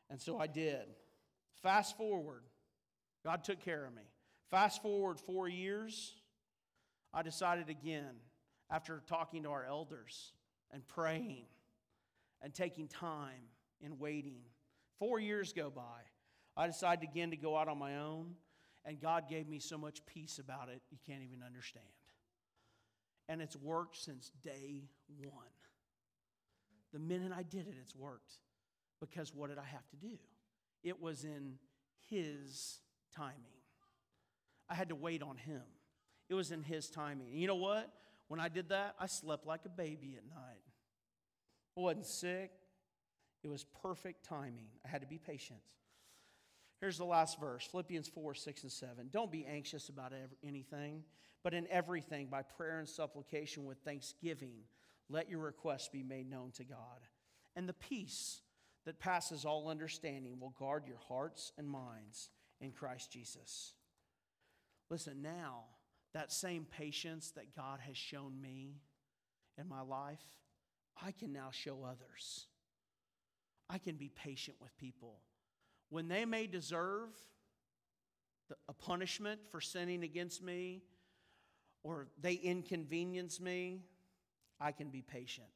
[0.10, 0.88] And so I did.
[1.62, 2.43] Fast forward,
[3.24, 4.04] God took care of me.
[4.50, 6.16] Fast forward four years,
[7.14, 8.16] I decided again,
[8.72, 10.34] after talking to our elders
[10.72, 11.45] and praying
[12.41, 13.50] and taking time
[13.84, 14.41] and waiting,
[14.97, 16.02] four years go by.
[16.58, 18.36] I decided again to go out on my own,
[18.86, 21.86] and God gave me so much peace about it, you can't even understand.
[23.28, 24.89] And it's worked since day
[25.24, 25.45] one.
[26.91, 28.39] The minute I did it, it's worked.
[29.00, 30.18] Because what did I have to do?
[30.84, 31.60] It was in
[32.10, 32.80] His
[33.16, 33.59] timing.
[34.70, 35.62] I had to wait on Him.
[36.30, 37.30] It was in His timing.
[37.32, 37.92] And you know what?
[38.28, 40.64] When I did that, I slept like a baby at night.
[41.78, 42.52] I wasn't sick.
[43.44, 44.68] It was perfect timing.
[44.86, 45.60] I had to be patient.
[46.80, 49.10] Here's the last verse Philippians 4 6 and 7.
[49.12, 50.14] Don't be anxious about
[50.44, 51.04] anything,
[51.44, 54.64] but in everything, by prayer and supplication with thanksgiving,
[55.10, 57.00] let your requests be made known to God.
[57.56, 58.42] And the peace
[58.86, 62.30] that passes all understanding will guard your hearts and minds
[62.62, 63.74] in Christ Jesus.
[64.90, 65.66] Listen, now,
[66.14, 68.82] that same patience that God has shown me
[69.58, 70.24] in my life,
[71.02, 72.48] I can now show others.
[73.70, 75.20] I can be patient with people.
[75.90, 77.10] When they may deserve
[78.68, 80.82] a punishment for sinning against me,
[81.84, 83.84] or they inconvenience me,
[84.60, 85.48] I can be patient.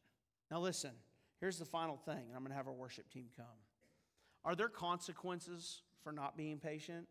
[0.51, 0.91] Now, listen,
[1.39, 3.45] here's the final thing, and I'm going to have our worship team come.
[4.45, 7.07] Are there consequences for not being patient?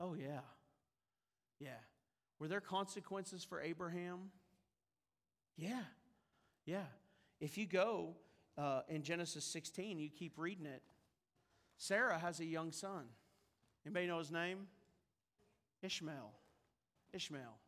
[0.00, 0.40] Oh, yeah.
[1.60, 1.70] Yeah.
[2.38, 4.30] Were there consequences for Abraham?
[5.56, 5.82] Yeah.
[6.64, 6.86] Yeah.
[7.40, 8.14] If you go
[8.56, 10.82] uh, in Genesis 16, you keep reading it,
[11.76, 13.04] Sarah has a young son.
[13.84, 14.66] Anybody know his name?
[15.82, 16.32] Ishmael.
[17.12, 17.58] Ishmael.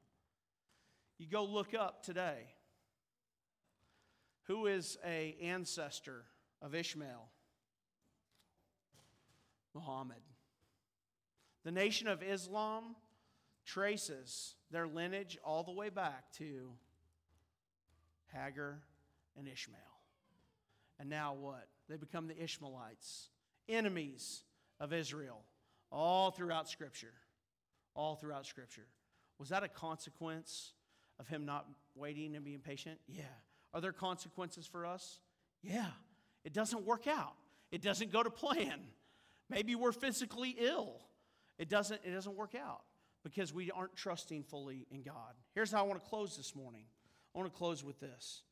[1.19, 2.55] You go look up today.
[4.45, 6.25] Who is a ancestor
[6.61, 7.29] of Ishmael?
[9.75, 10.23] Muhammad.
[11.65, 12.97] The nation of Islam
[13.73, 16.71] traces their lineage all the way back to
[18.33, 18.81] Hagar
[19.39, 19.79] and Ishmael.
[20.99, 21.69] And now what?
[21.89, 23.29] They become the Ishmaelites,
[23.69, 24.43] enemies
[24.79, 25.43] of Israel,
[25.91, 27.13] all throughout Scripture.
[27.95, 28.87] All throughout Scripture.
[29.39, 30.73] Was that a consequence
[31.19, 32.99] of him not waiting and being patient?
[33.09, 33.23] Yeah.
[33.73, 35.21] Are there consequences for us?
[35.63, 35.87] Yeah.
[36.45, 37.35] It doesn't work out.
[37.71, 38.81] It doesn't go to plan.
[39.49, 41.01] Maybe we're physically ill.
[41.59, 42.83] It doesn't, it doesn't work out.
[43.23, 45.35] Because we aren't trusting fully in God.
[45.55, 46.85] Here's how I want to close this morning
[47.35, 48.43] I want to close with this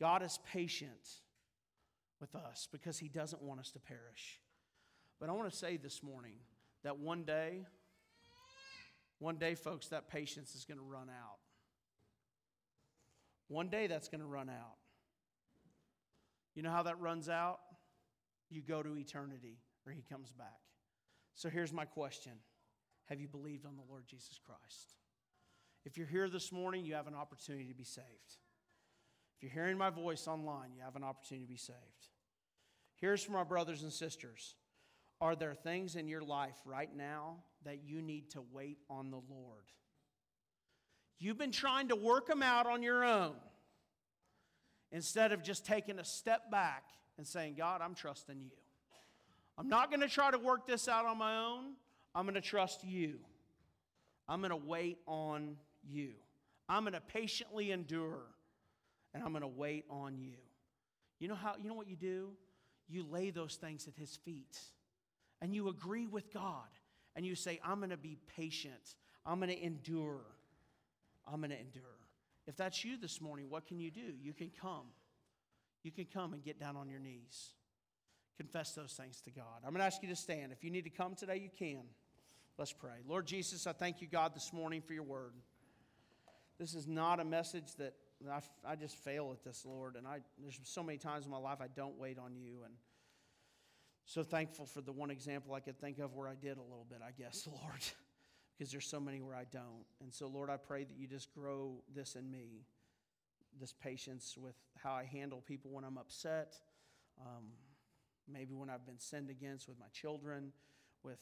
[0.00, 1.20] God is patient
[2.20, 4.40] with us because he doesn't want us to perish.
[5.20, 6.34] But I want to say this morning
[6.82, 7.66] that one day,
[9.18, 11.38] one day, folks, that patience is going to run out.
[13.48, 14.76] One day that's going to run out.
[16.54, 17.60] You know how that runs out?
[18.50, 20.60] You go to eternity or he comes back.
[21.34, 22.32] So here's my question
[23.06, 24.94] Have you believed on the Lord Jesus Christ?
[25.84, 28.06] If you're here this morning, you have an opportunity to be saved.
[29.36, 32.08] If you're hearing my voice online, you have an opportunity to be saved.
[32.96, 34.54] Here's from our brothers and sisters
[35.20, 39.20] Are there things in your life right now that you need to wait on the
[39.28, 39.64] Lord?
[41.18, 43.34] You've been trying to work them out on your own
[44.90, 46.84] instead of just taking a step back
[47.16, 48.50] and saying, God, I'm trusting you.
[49.58, 51.74] I'm not going to try to work this out on my own.
[52.14, 53.18] I'm going to trust you.
[54.28, 56.10] I'm going to wait on you.
[56.68, 58.22] I'm going to patiently endure
[59.14, 60.36] and I'm going to wait on you.
[61.18, 62.30] You know how you know what you do?
[62.88, 64.58] You lay those things at his feet.
[65.40, 66.68] And you agree with God
[67.16, 68.94] and you say, I'm going to be patient.
[69.26, 70.22] I'm going to endure.
[71.26, 71.82] I'm going to endure.
[72.46, 74.14] If that's you this morning, what can you do?
[74.20, 74.86] You can come.
[75.82, 77.50] You can come and get down on your knees.
[78.36, 79.62] Confess those things to God.
[79.64, 80.52] I'm going to ask you to stand.
[80.52, 81.82] If you need to come today, you can.
[82.58, 83.02] Let's pray.
[83.06, 85.32] Lord Jesus, I thank you, God, this morning for your word.
[86.58, 87.94] This is not a message that
[88.30, 89.96] I, I just fail at this, Lord.
[89.96, 92.60] And I, there's so many times in my life I don't wait on you.
[92.64, 92.74] And
[94.04, 96.86] so thankful for the one example I could think of where I did a little
[96.88, 97.82] bit, I guess, Lord,
[98.56, 99.84] because there's so many where I don't.
[100.00, 102.66] And so, Lord, I pray that you just grow this in me,
[103.60, 106.56] this patience with how I handle people when I'm upset.
[107.20, 107.44] Um,
[108.30, 110.52] maybe when I've been sinned against with my children,
[111.02, 111.18] with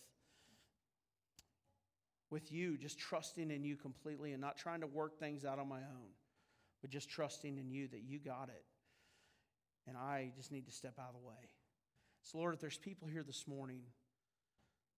[2.31, 5.69] with you, just trusting in you completely and not trying to work things out on
[5.69, 6.11] my own,
[6.81, 8.65] but just trusting in you that you got it.
[9.89, 11.51] And I just need to step out of the way.
[12.23, 13.81] So, Lord, if there's people here this morning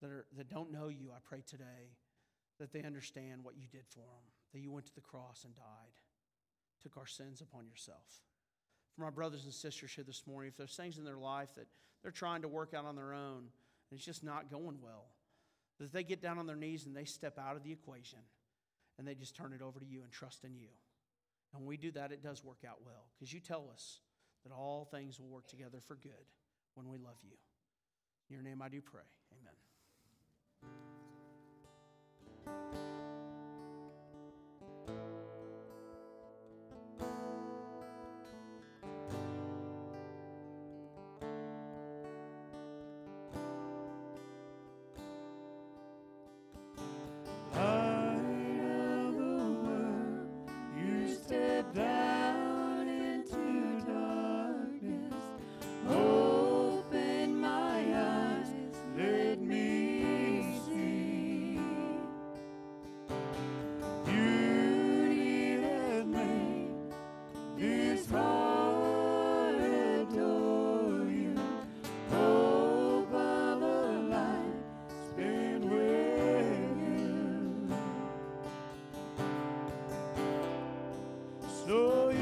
[0.03, 1.97] that, are, that don't know you, I pray today
[2.61, 5.55] that they understand what you did for them, that you went to the cross and
[5.55, 5.95] died,
[6.83, 8.21] took our sins upon yourself
[8.95, 11.67] for my brothers and sisters here this morning, if there's things in their life that
[12.03, 13.49] they're trying to work out on their own
[13.93, 15.05] and it's just not going well,
[15.79, 18.21] that they get down on their knees and they step out of the equation
[18.99, 20.69] and they just turn it over to you and trust in you.
[21.53, 24.01] And when we do that, it does work out well because you tell us
[24.45, 26.13] that all things will work together for good
[26.75, 27.37] when we love you.
[28.31, 29.03] In your name I do pray.
[32.47, 32.92] Amen.
[81.85, 82.22] Oh,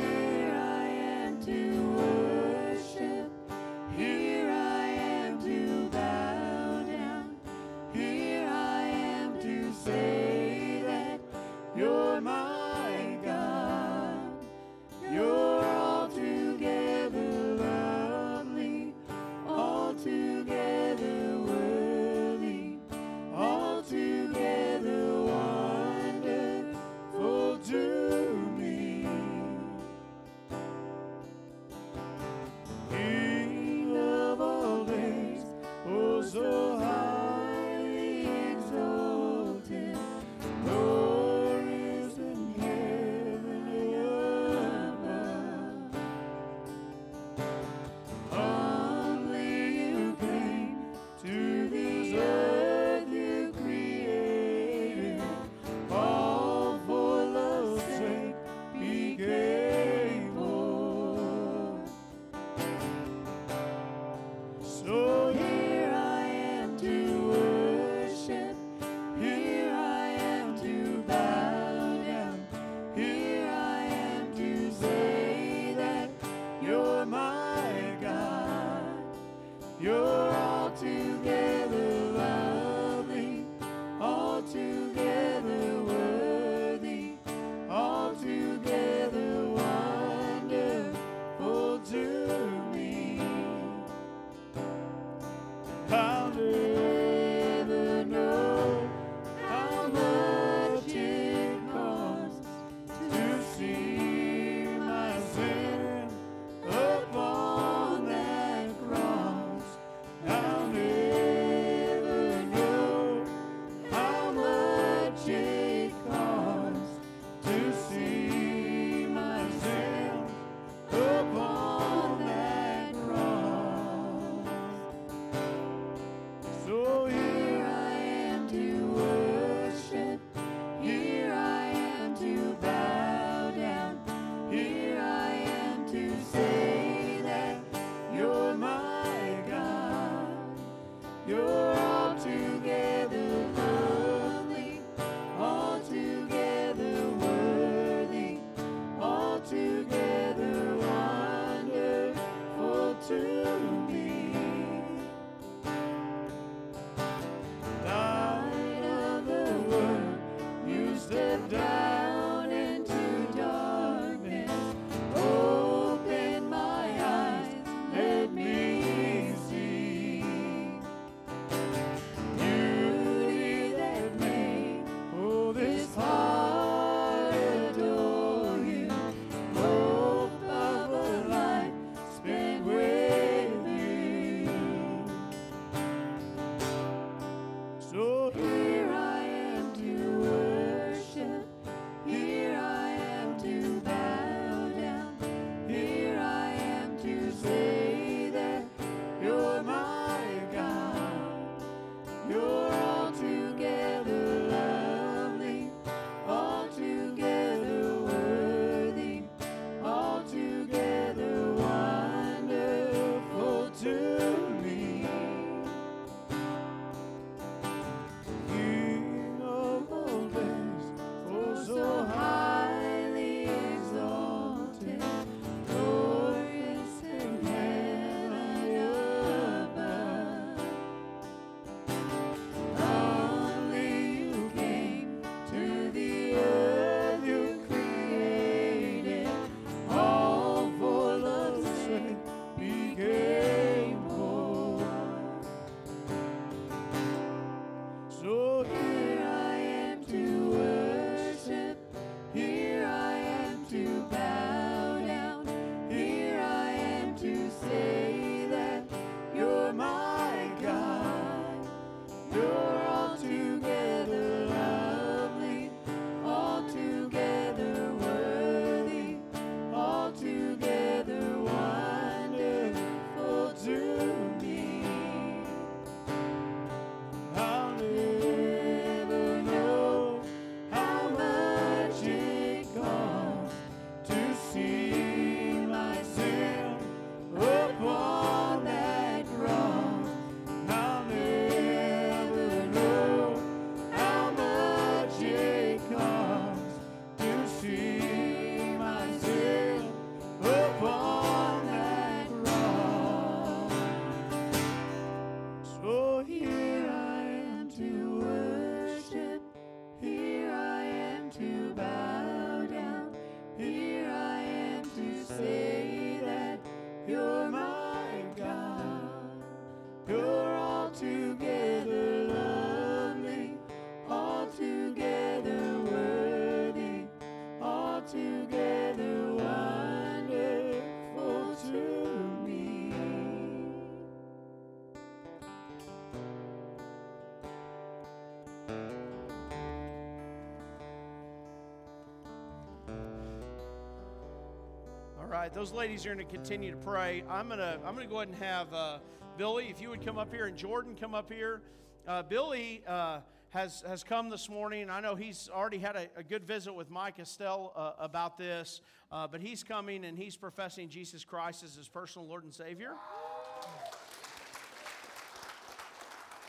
[345.41, 347.25] right, those ladies are going to continue to pray.
[347.27, 348.99] I'm gonna I'm gonna go ahead and have uh,
[349.39, 351.63] Billy, if you would come up here, and Jordan come up here.
[352.07, 354.91] Uh, Billy uh, has has come this morning.
[354.91, 358.83] I know he's already had a, a good visit with Mike Estelle uh, about this,
[359.11, 362.93] uh, but he's coming and he's professing Jesus Christ as his personal Lord and Savior.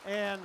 [0.06, 0.42] And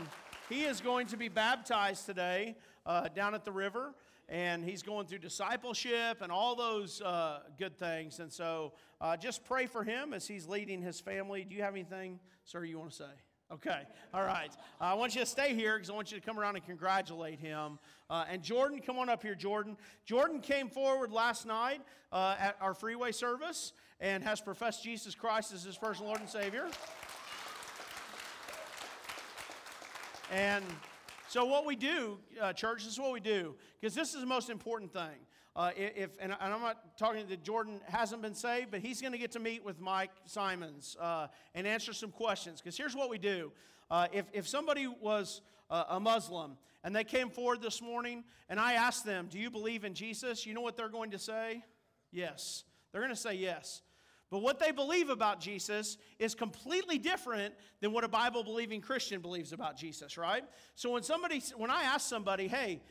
[0.48, 3.94] he is going to be baptized today uh, down at the river
[4.30, 8.20] and he's going through discipleship and all those uh, good things.
[8.20, 11.46] And so uh, just pray for him as he's leading his family.
[11.48, 13.12] Do you have anything, sir, you want to say?
[13.50, 14.52] Okay, all right.
[14.82, 16.66] Uh, I want you to stay here because I want you to come around and
[16.66, 17.80] congratulate him.
[18.10, 19.78] Uh, and Jordan, come on up here, Jordan.
[20.06, 23.72] Jordan came forward last night uh, at our freeway service
[24.02, 26.68] and has professed Jesus Christ as his personal Lord and Savior.
[30.30, 30.66] And
[31.30, 34.28] so, what we do, uh, church, this is what we do, because this is the
[34.28, 35.18] most important thing.
[35.56, 39.18] Uh, if and, I'm not talking that Jordan hasn't been saved, but he's going to
[39.18, 42.62] get to meet with Mike Simons uh, and answer some questions.
[42.62, 43.52] Because here's what we do:
[43.90, 48.74] uh, if if somebody was a Muslim and they came forward this morning, and I
[48.74, 51.64] asked them, "Do you believe in Jesus?" You know what they're going to say?
[52.12, 52.64] Yes.
[52.92, 53.82] They're going to say yes.
[54.30, 59.22] But what they believe about Jesus is completely different than what a Bible believing Christian
[59.22, 60.44] believes about Jesus, right?
[60.76, 62.82] So when somebody when I ask somebody, "Hey,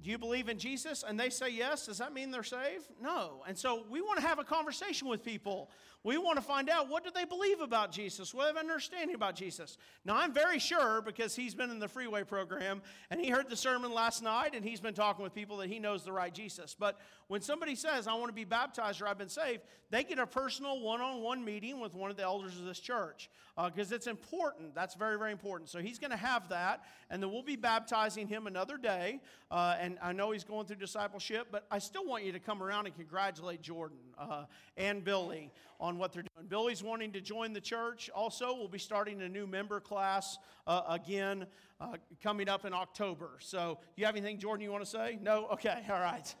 [0.00, 2.86] do you believe in Jesus?" and they say yes, does that mean they're saved?
[3.00, 3.44] No.
[3.46, 5.70] And so we want to have a conversation with people.
[6.04, 8.34] We want to find out what do they believe about Jesus?
[8.34, 9.78] What have an understanding about Jesus?
[10.04, 13.56] Now, I'm very sure because he's been in the freeway program and he heard the
[13.56, 16.74] sermon last night and he's been talking with people that he knows the right Jesus.
[16.76, 20.18] But when somebody says, I want to be baptized or I've been saved, they get
[20.18, 23.92] a personal one on one meeting with one of the elders of this church because
[23.92, 24.74] uh, it's important.
[24.74, 25.68] That's very, very important.
[25.70, 29.20] So he's going to have that, and then we'll be baptizing him another day.
[29.50, 32.62] Uh, and I know he's going through discipleship, but I still want you to come
[32.62, 34.44] around and congratulate Jordan uh,
[34.76, 35.50] and Billy
[35.82, 36.46] on what they're doing.
[36.46, 38.08] Billy's wanting to join the church.
[38.14, 41.44] Also, we'll be starting a new member class uh, again
[41.80, 43.30] uh, coming up in October.
[43.40, 45.18] So, you have anything, Jordan, you want to say?
[45.20, 45.48] No?
[45.54, 46.34] Okay, all right.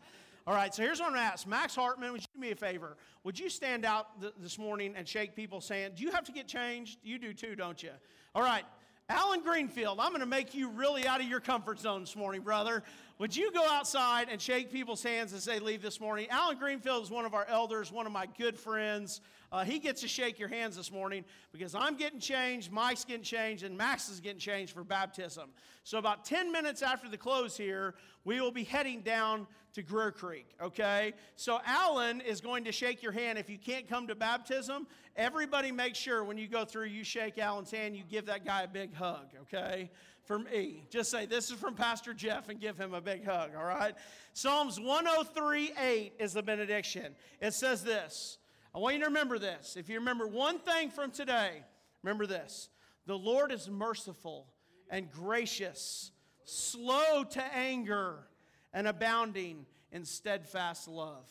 [0.46, 1.46] All right, so here's what I'm going to ask.
[1.46, 2.96] Max Hartman, would you do me a favor?
[3.22, 5.94] Would you stand out th- this morning and shake people's hand?
[5.94, 6.98] Do you have to get changed?
[7.04, 7.92] You do too, don't you?
[8.34, 8.64] All right,
[9.08, 12.40] Alan Greenfield, I'm going to make you really out of your comfort zone this morning,
[12.40, 12.82] brother.
[13.18, 16.28] Would you go outside and shake people's hands as they leave this morning?
[16.30, 19.20] Alan Greenfield is one of our elders, one of my good friends.
[19.50, 23.22] Uh, he gets to shake your hands this morning because I'm getting changed, Mike's getting
[23.22, 25.50] changed, and Max is getting changed for baptism.
[25.84, 27.94] So, about 10 minutes after the close here,
[28.24, 31.14] we will be heading down to Greer Creek, okay?
[31.36, 33.38] So, Alan is going to shake your hand.
[33.38, 37.38] If you can't come to baptism, everybody make sure when you go through, you shake
[37.38, 39.90] Alan's hand, you give that guy a big hug, okay?
[40.24, 40.86] for me.
[40.90, 43.94] Just say, This is from Pastor Jeff and give him a big hug, all right?
[44.32, 47.14] Psalms 103 8 is the benediction.
[47.40, 48.38] It says this.
[48.74, 49.76] I want you to remember this.
[49.76, 51.62] If you remember one thing from today,
[52.02, 52.68] remember this
[53.06, 54.46] The Lord is merciful
[54.90, 56.12] and gracious,
[56.44, 58.26] slow to anger,
[58.72, 61.28] and abounding in steadfast love.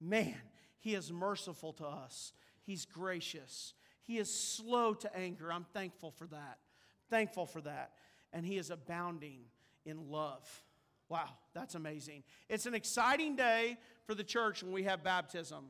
[0.00, 0.34] Man,
[0.78, 2.32] He is merciful to us,
[2.62, 3.74] He's gracious.
[4.06, 5.52] He is slow to anger.
[5.52, 6.58] I'm thankful for that.
[7.10, 7.90] Thankful for that.
[8.32, 9.40] And he is abounding
[9.84, 10.48] in love.
[11.08, 12.22] Wow, that's amazing.
[12.48, 15.66] It's an exciting day for the church when we have baptism.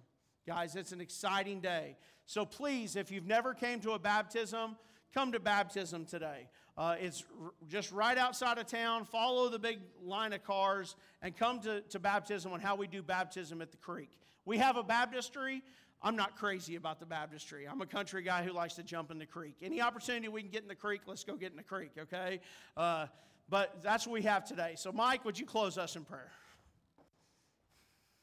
[0.47, 1.97] Guys, it's an exciting day.
[2.27, 4.77] So please, if you've never came to a baptism,
[5.15, 6.49] come to baptism today.
[6.77, 9.05] Uh, it's r- just right outside of town.
[9.05, 13.03] Follow the big line of cars and come to, to baptism on how we do
[13.03, 14.11] baptism at the creek.
[14.45, 15.63] We have a baptistry.
[16.03, 17.67] I'm not crazy about the baptistry.
[17.67, 19.57] I'm a country guy who likes to jump in the creek.
[19.63, 22.41] Any opportunity we can get in the creek, let's go get in the creek, okay?
[22.77, 23.07] Uh,
[23.49, 24.75] but that's what we have today.
[24.77, 26.31] So, Mike, would you close us in prayer?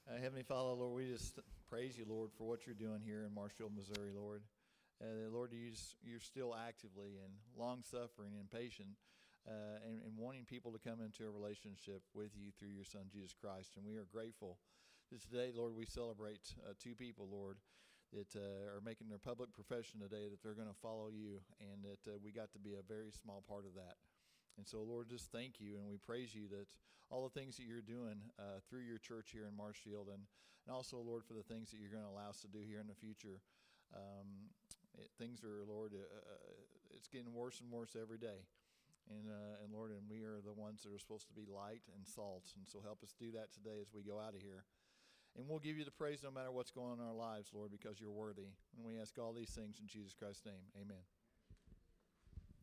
[0.07, 1.39] Uh, Heavenly Father, Lord, we just
[1.69, 4.41] praise you, Lord, for what you're doing here in Marshfield, Missouri, Lord.
[5.03, 8.95] Uh, Lord, you you're still actively and long suffering and patient
[9.43, 13.11] uh, and, and wanting people to come into a relationship with you through your Son,
[13.11, 13.75] Jesus Christ.
[13.75, 14.59] And we are grateful
[15.11, 17.59] that today, Lord, we celebrate uh, two people, Lord,
[18.15, 21.83] that uh, are making their public profession today that they're going to follow you, and
[21.83, 23.99] that uh, we got to be a very small part of that.
[24.55, 26.71] And so, Lord, just thank you, and we praise you that
[27.11, 30.23] all the things that you're doing uh, through your church here in Marshfield, and,
[30.63, 32.79] and also, Lord, for the things that you're going to allow us to do here
[32.79, 33.41] in the future.
[33.91, 34.53] Um,
[34.99, 38.45] it, things are, Lord, uh, uh, it's getting worse and worse every day.
[39.09, 41.81] And, uh, and Lord, and we are the ones that are supposed to be light
[41.95, 42.45] and salt.
[42.55, 44.63] And so help us do that today as we go out of here.
[45.35, 47.71] And we'll give you the praise no matter what's going on in our lives, Lord,
[47.71, 48.47] because you're worthy.
[48.77, 50.63] And we ask all these things in Jesus Christ's name.
[50.79, 51.01] Amen.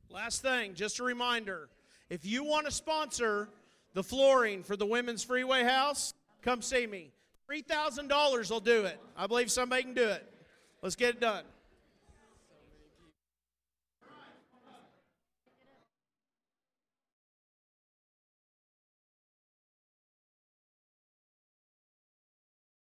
[0.09, 1.69] Last thing, just a reminder
[2.09, 3.49] if you want to sponsor
[3.95, 7.13] the flooring for the Women's Freeway House, come see me.
[7.51, 9.01] $3,000 will do it.
[9.17, 10.27] I believe somebody can do it.
[10.83, 11.45] Let's get it done.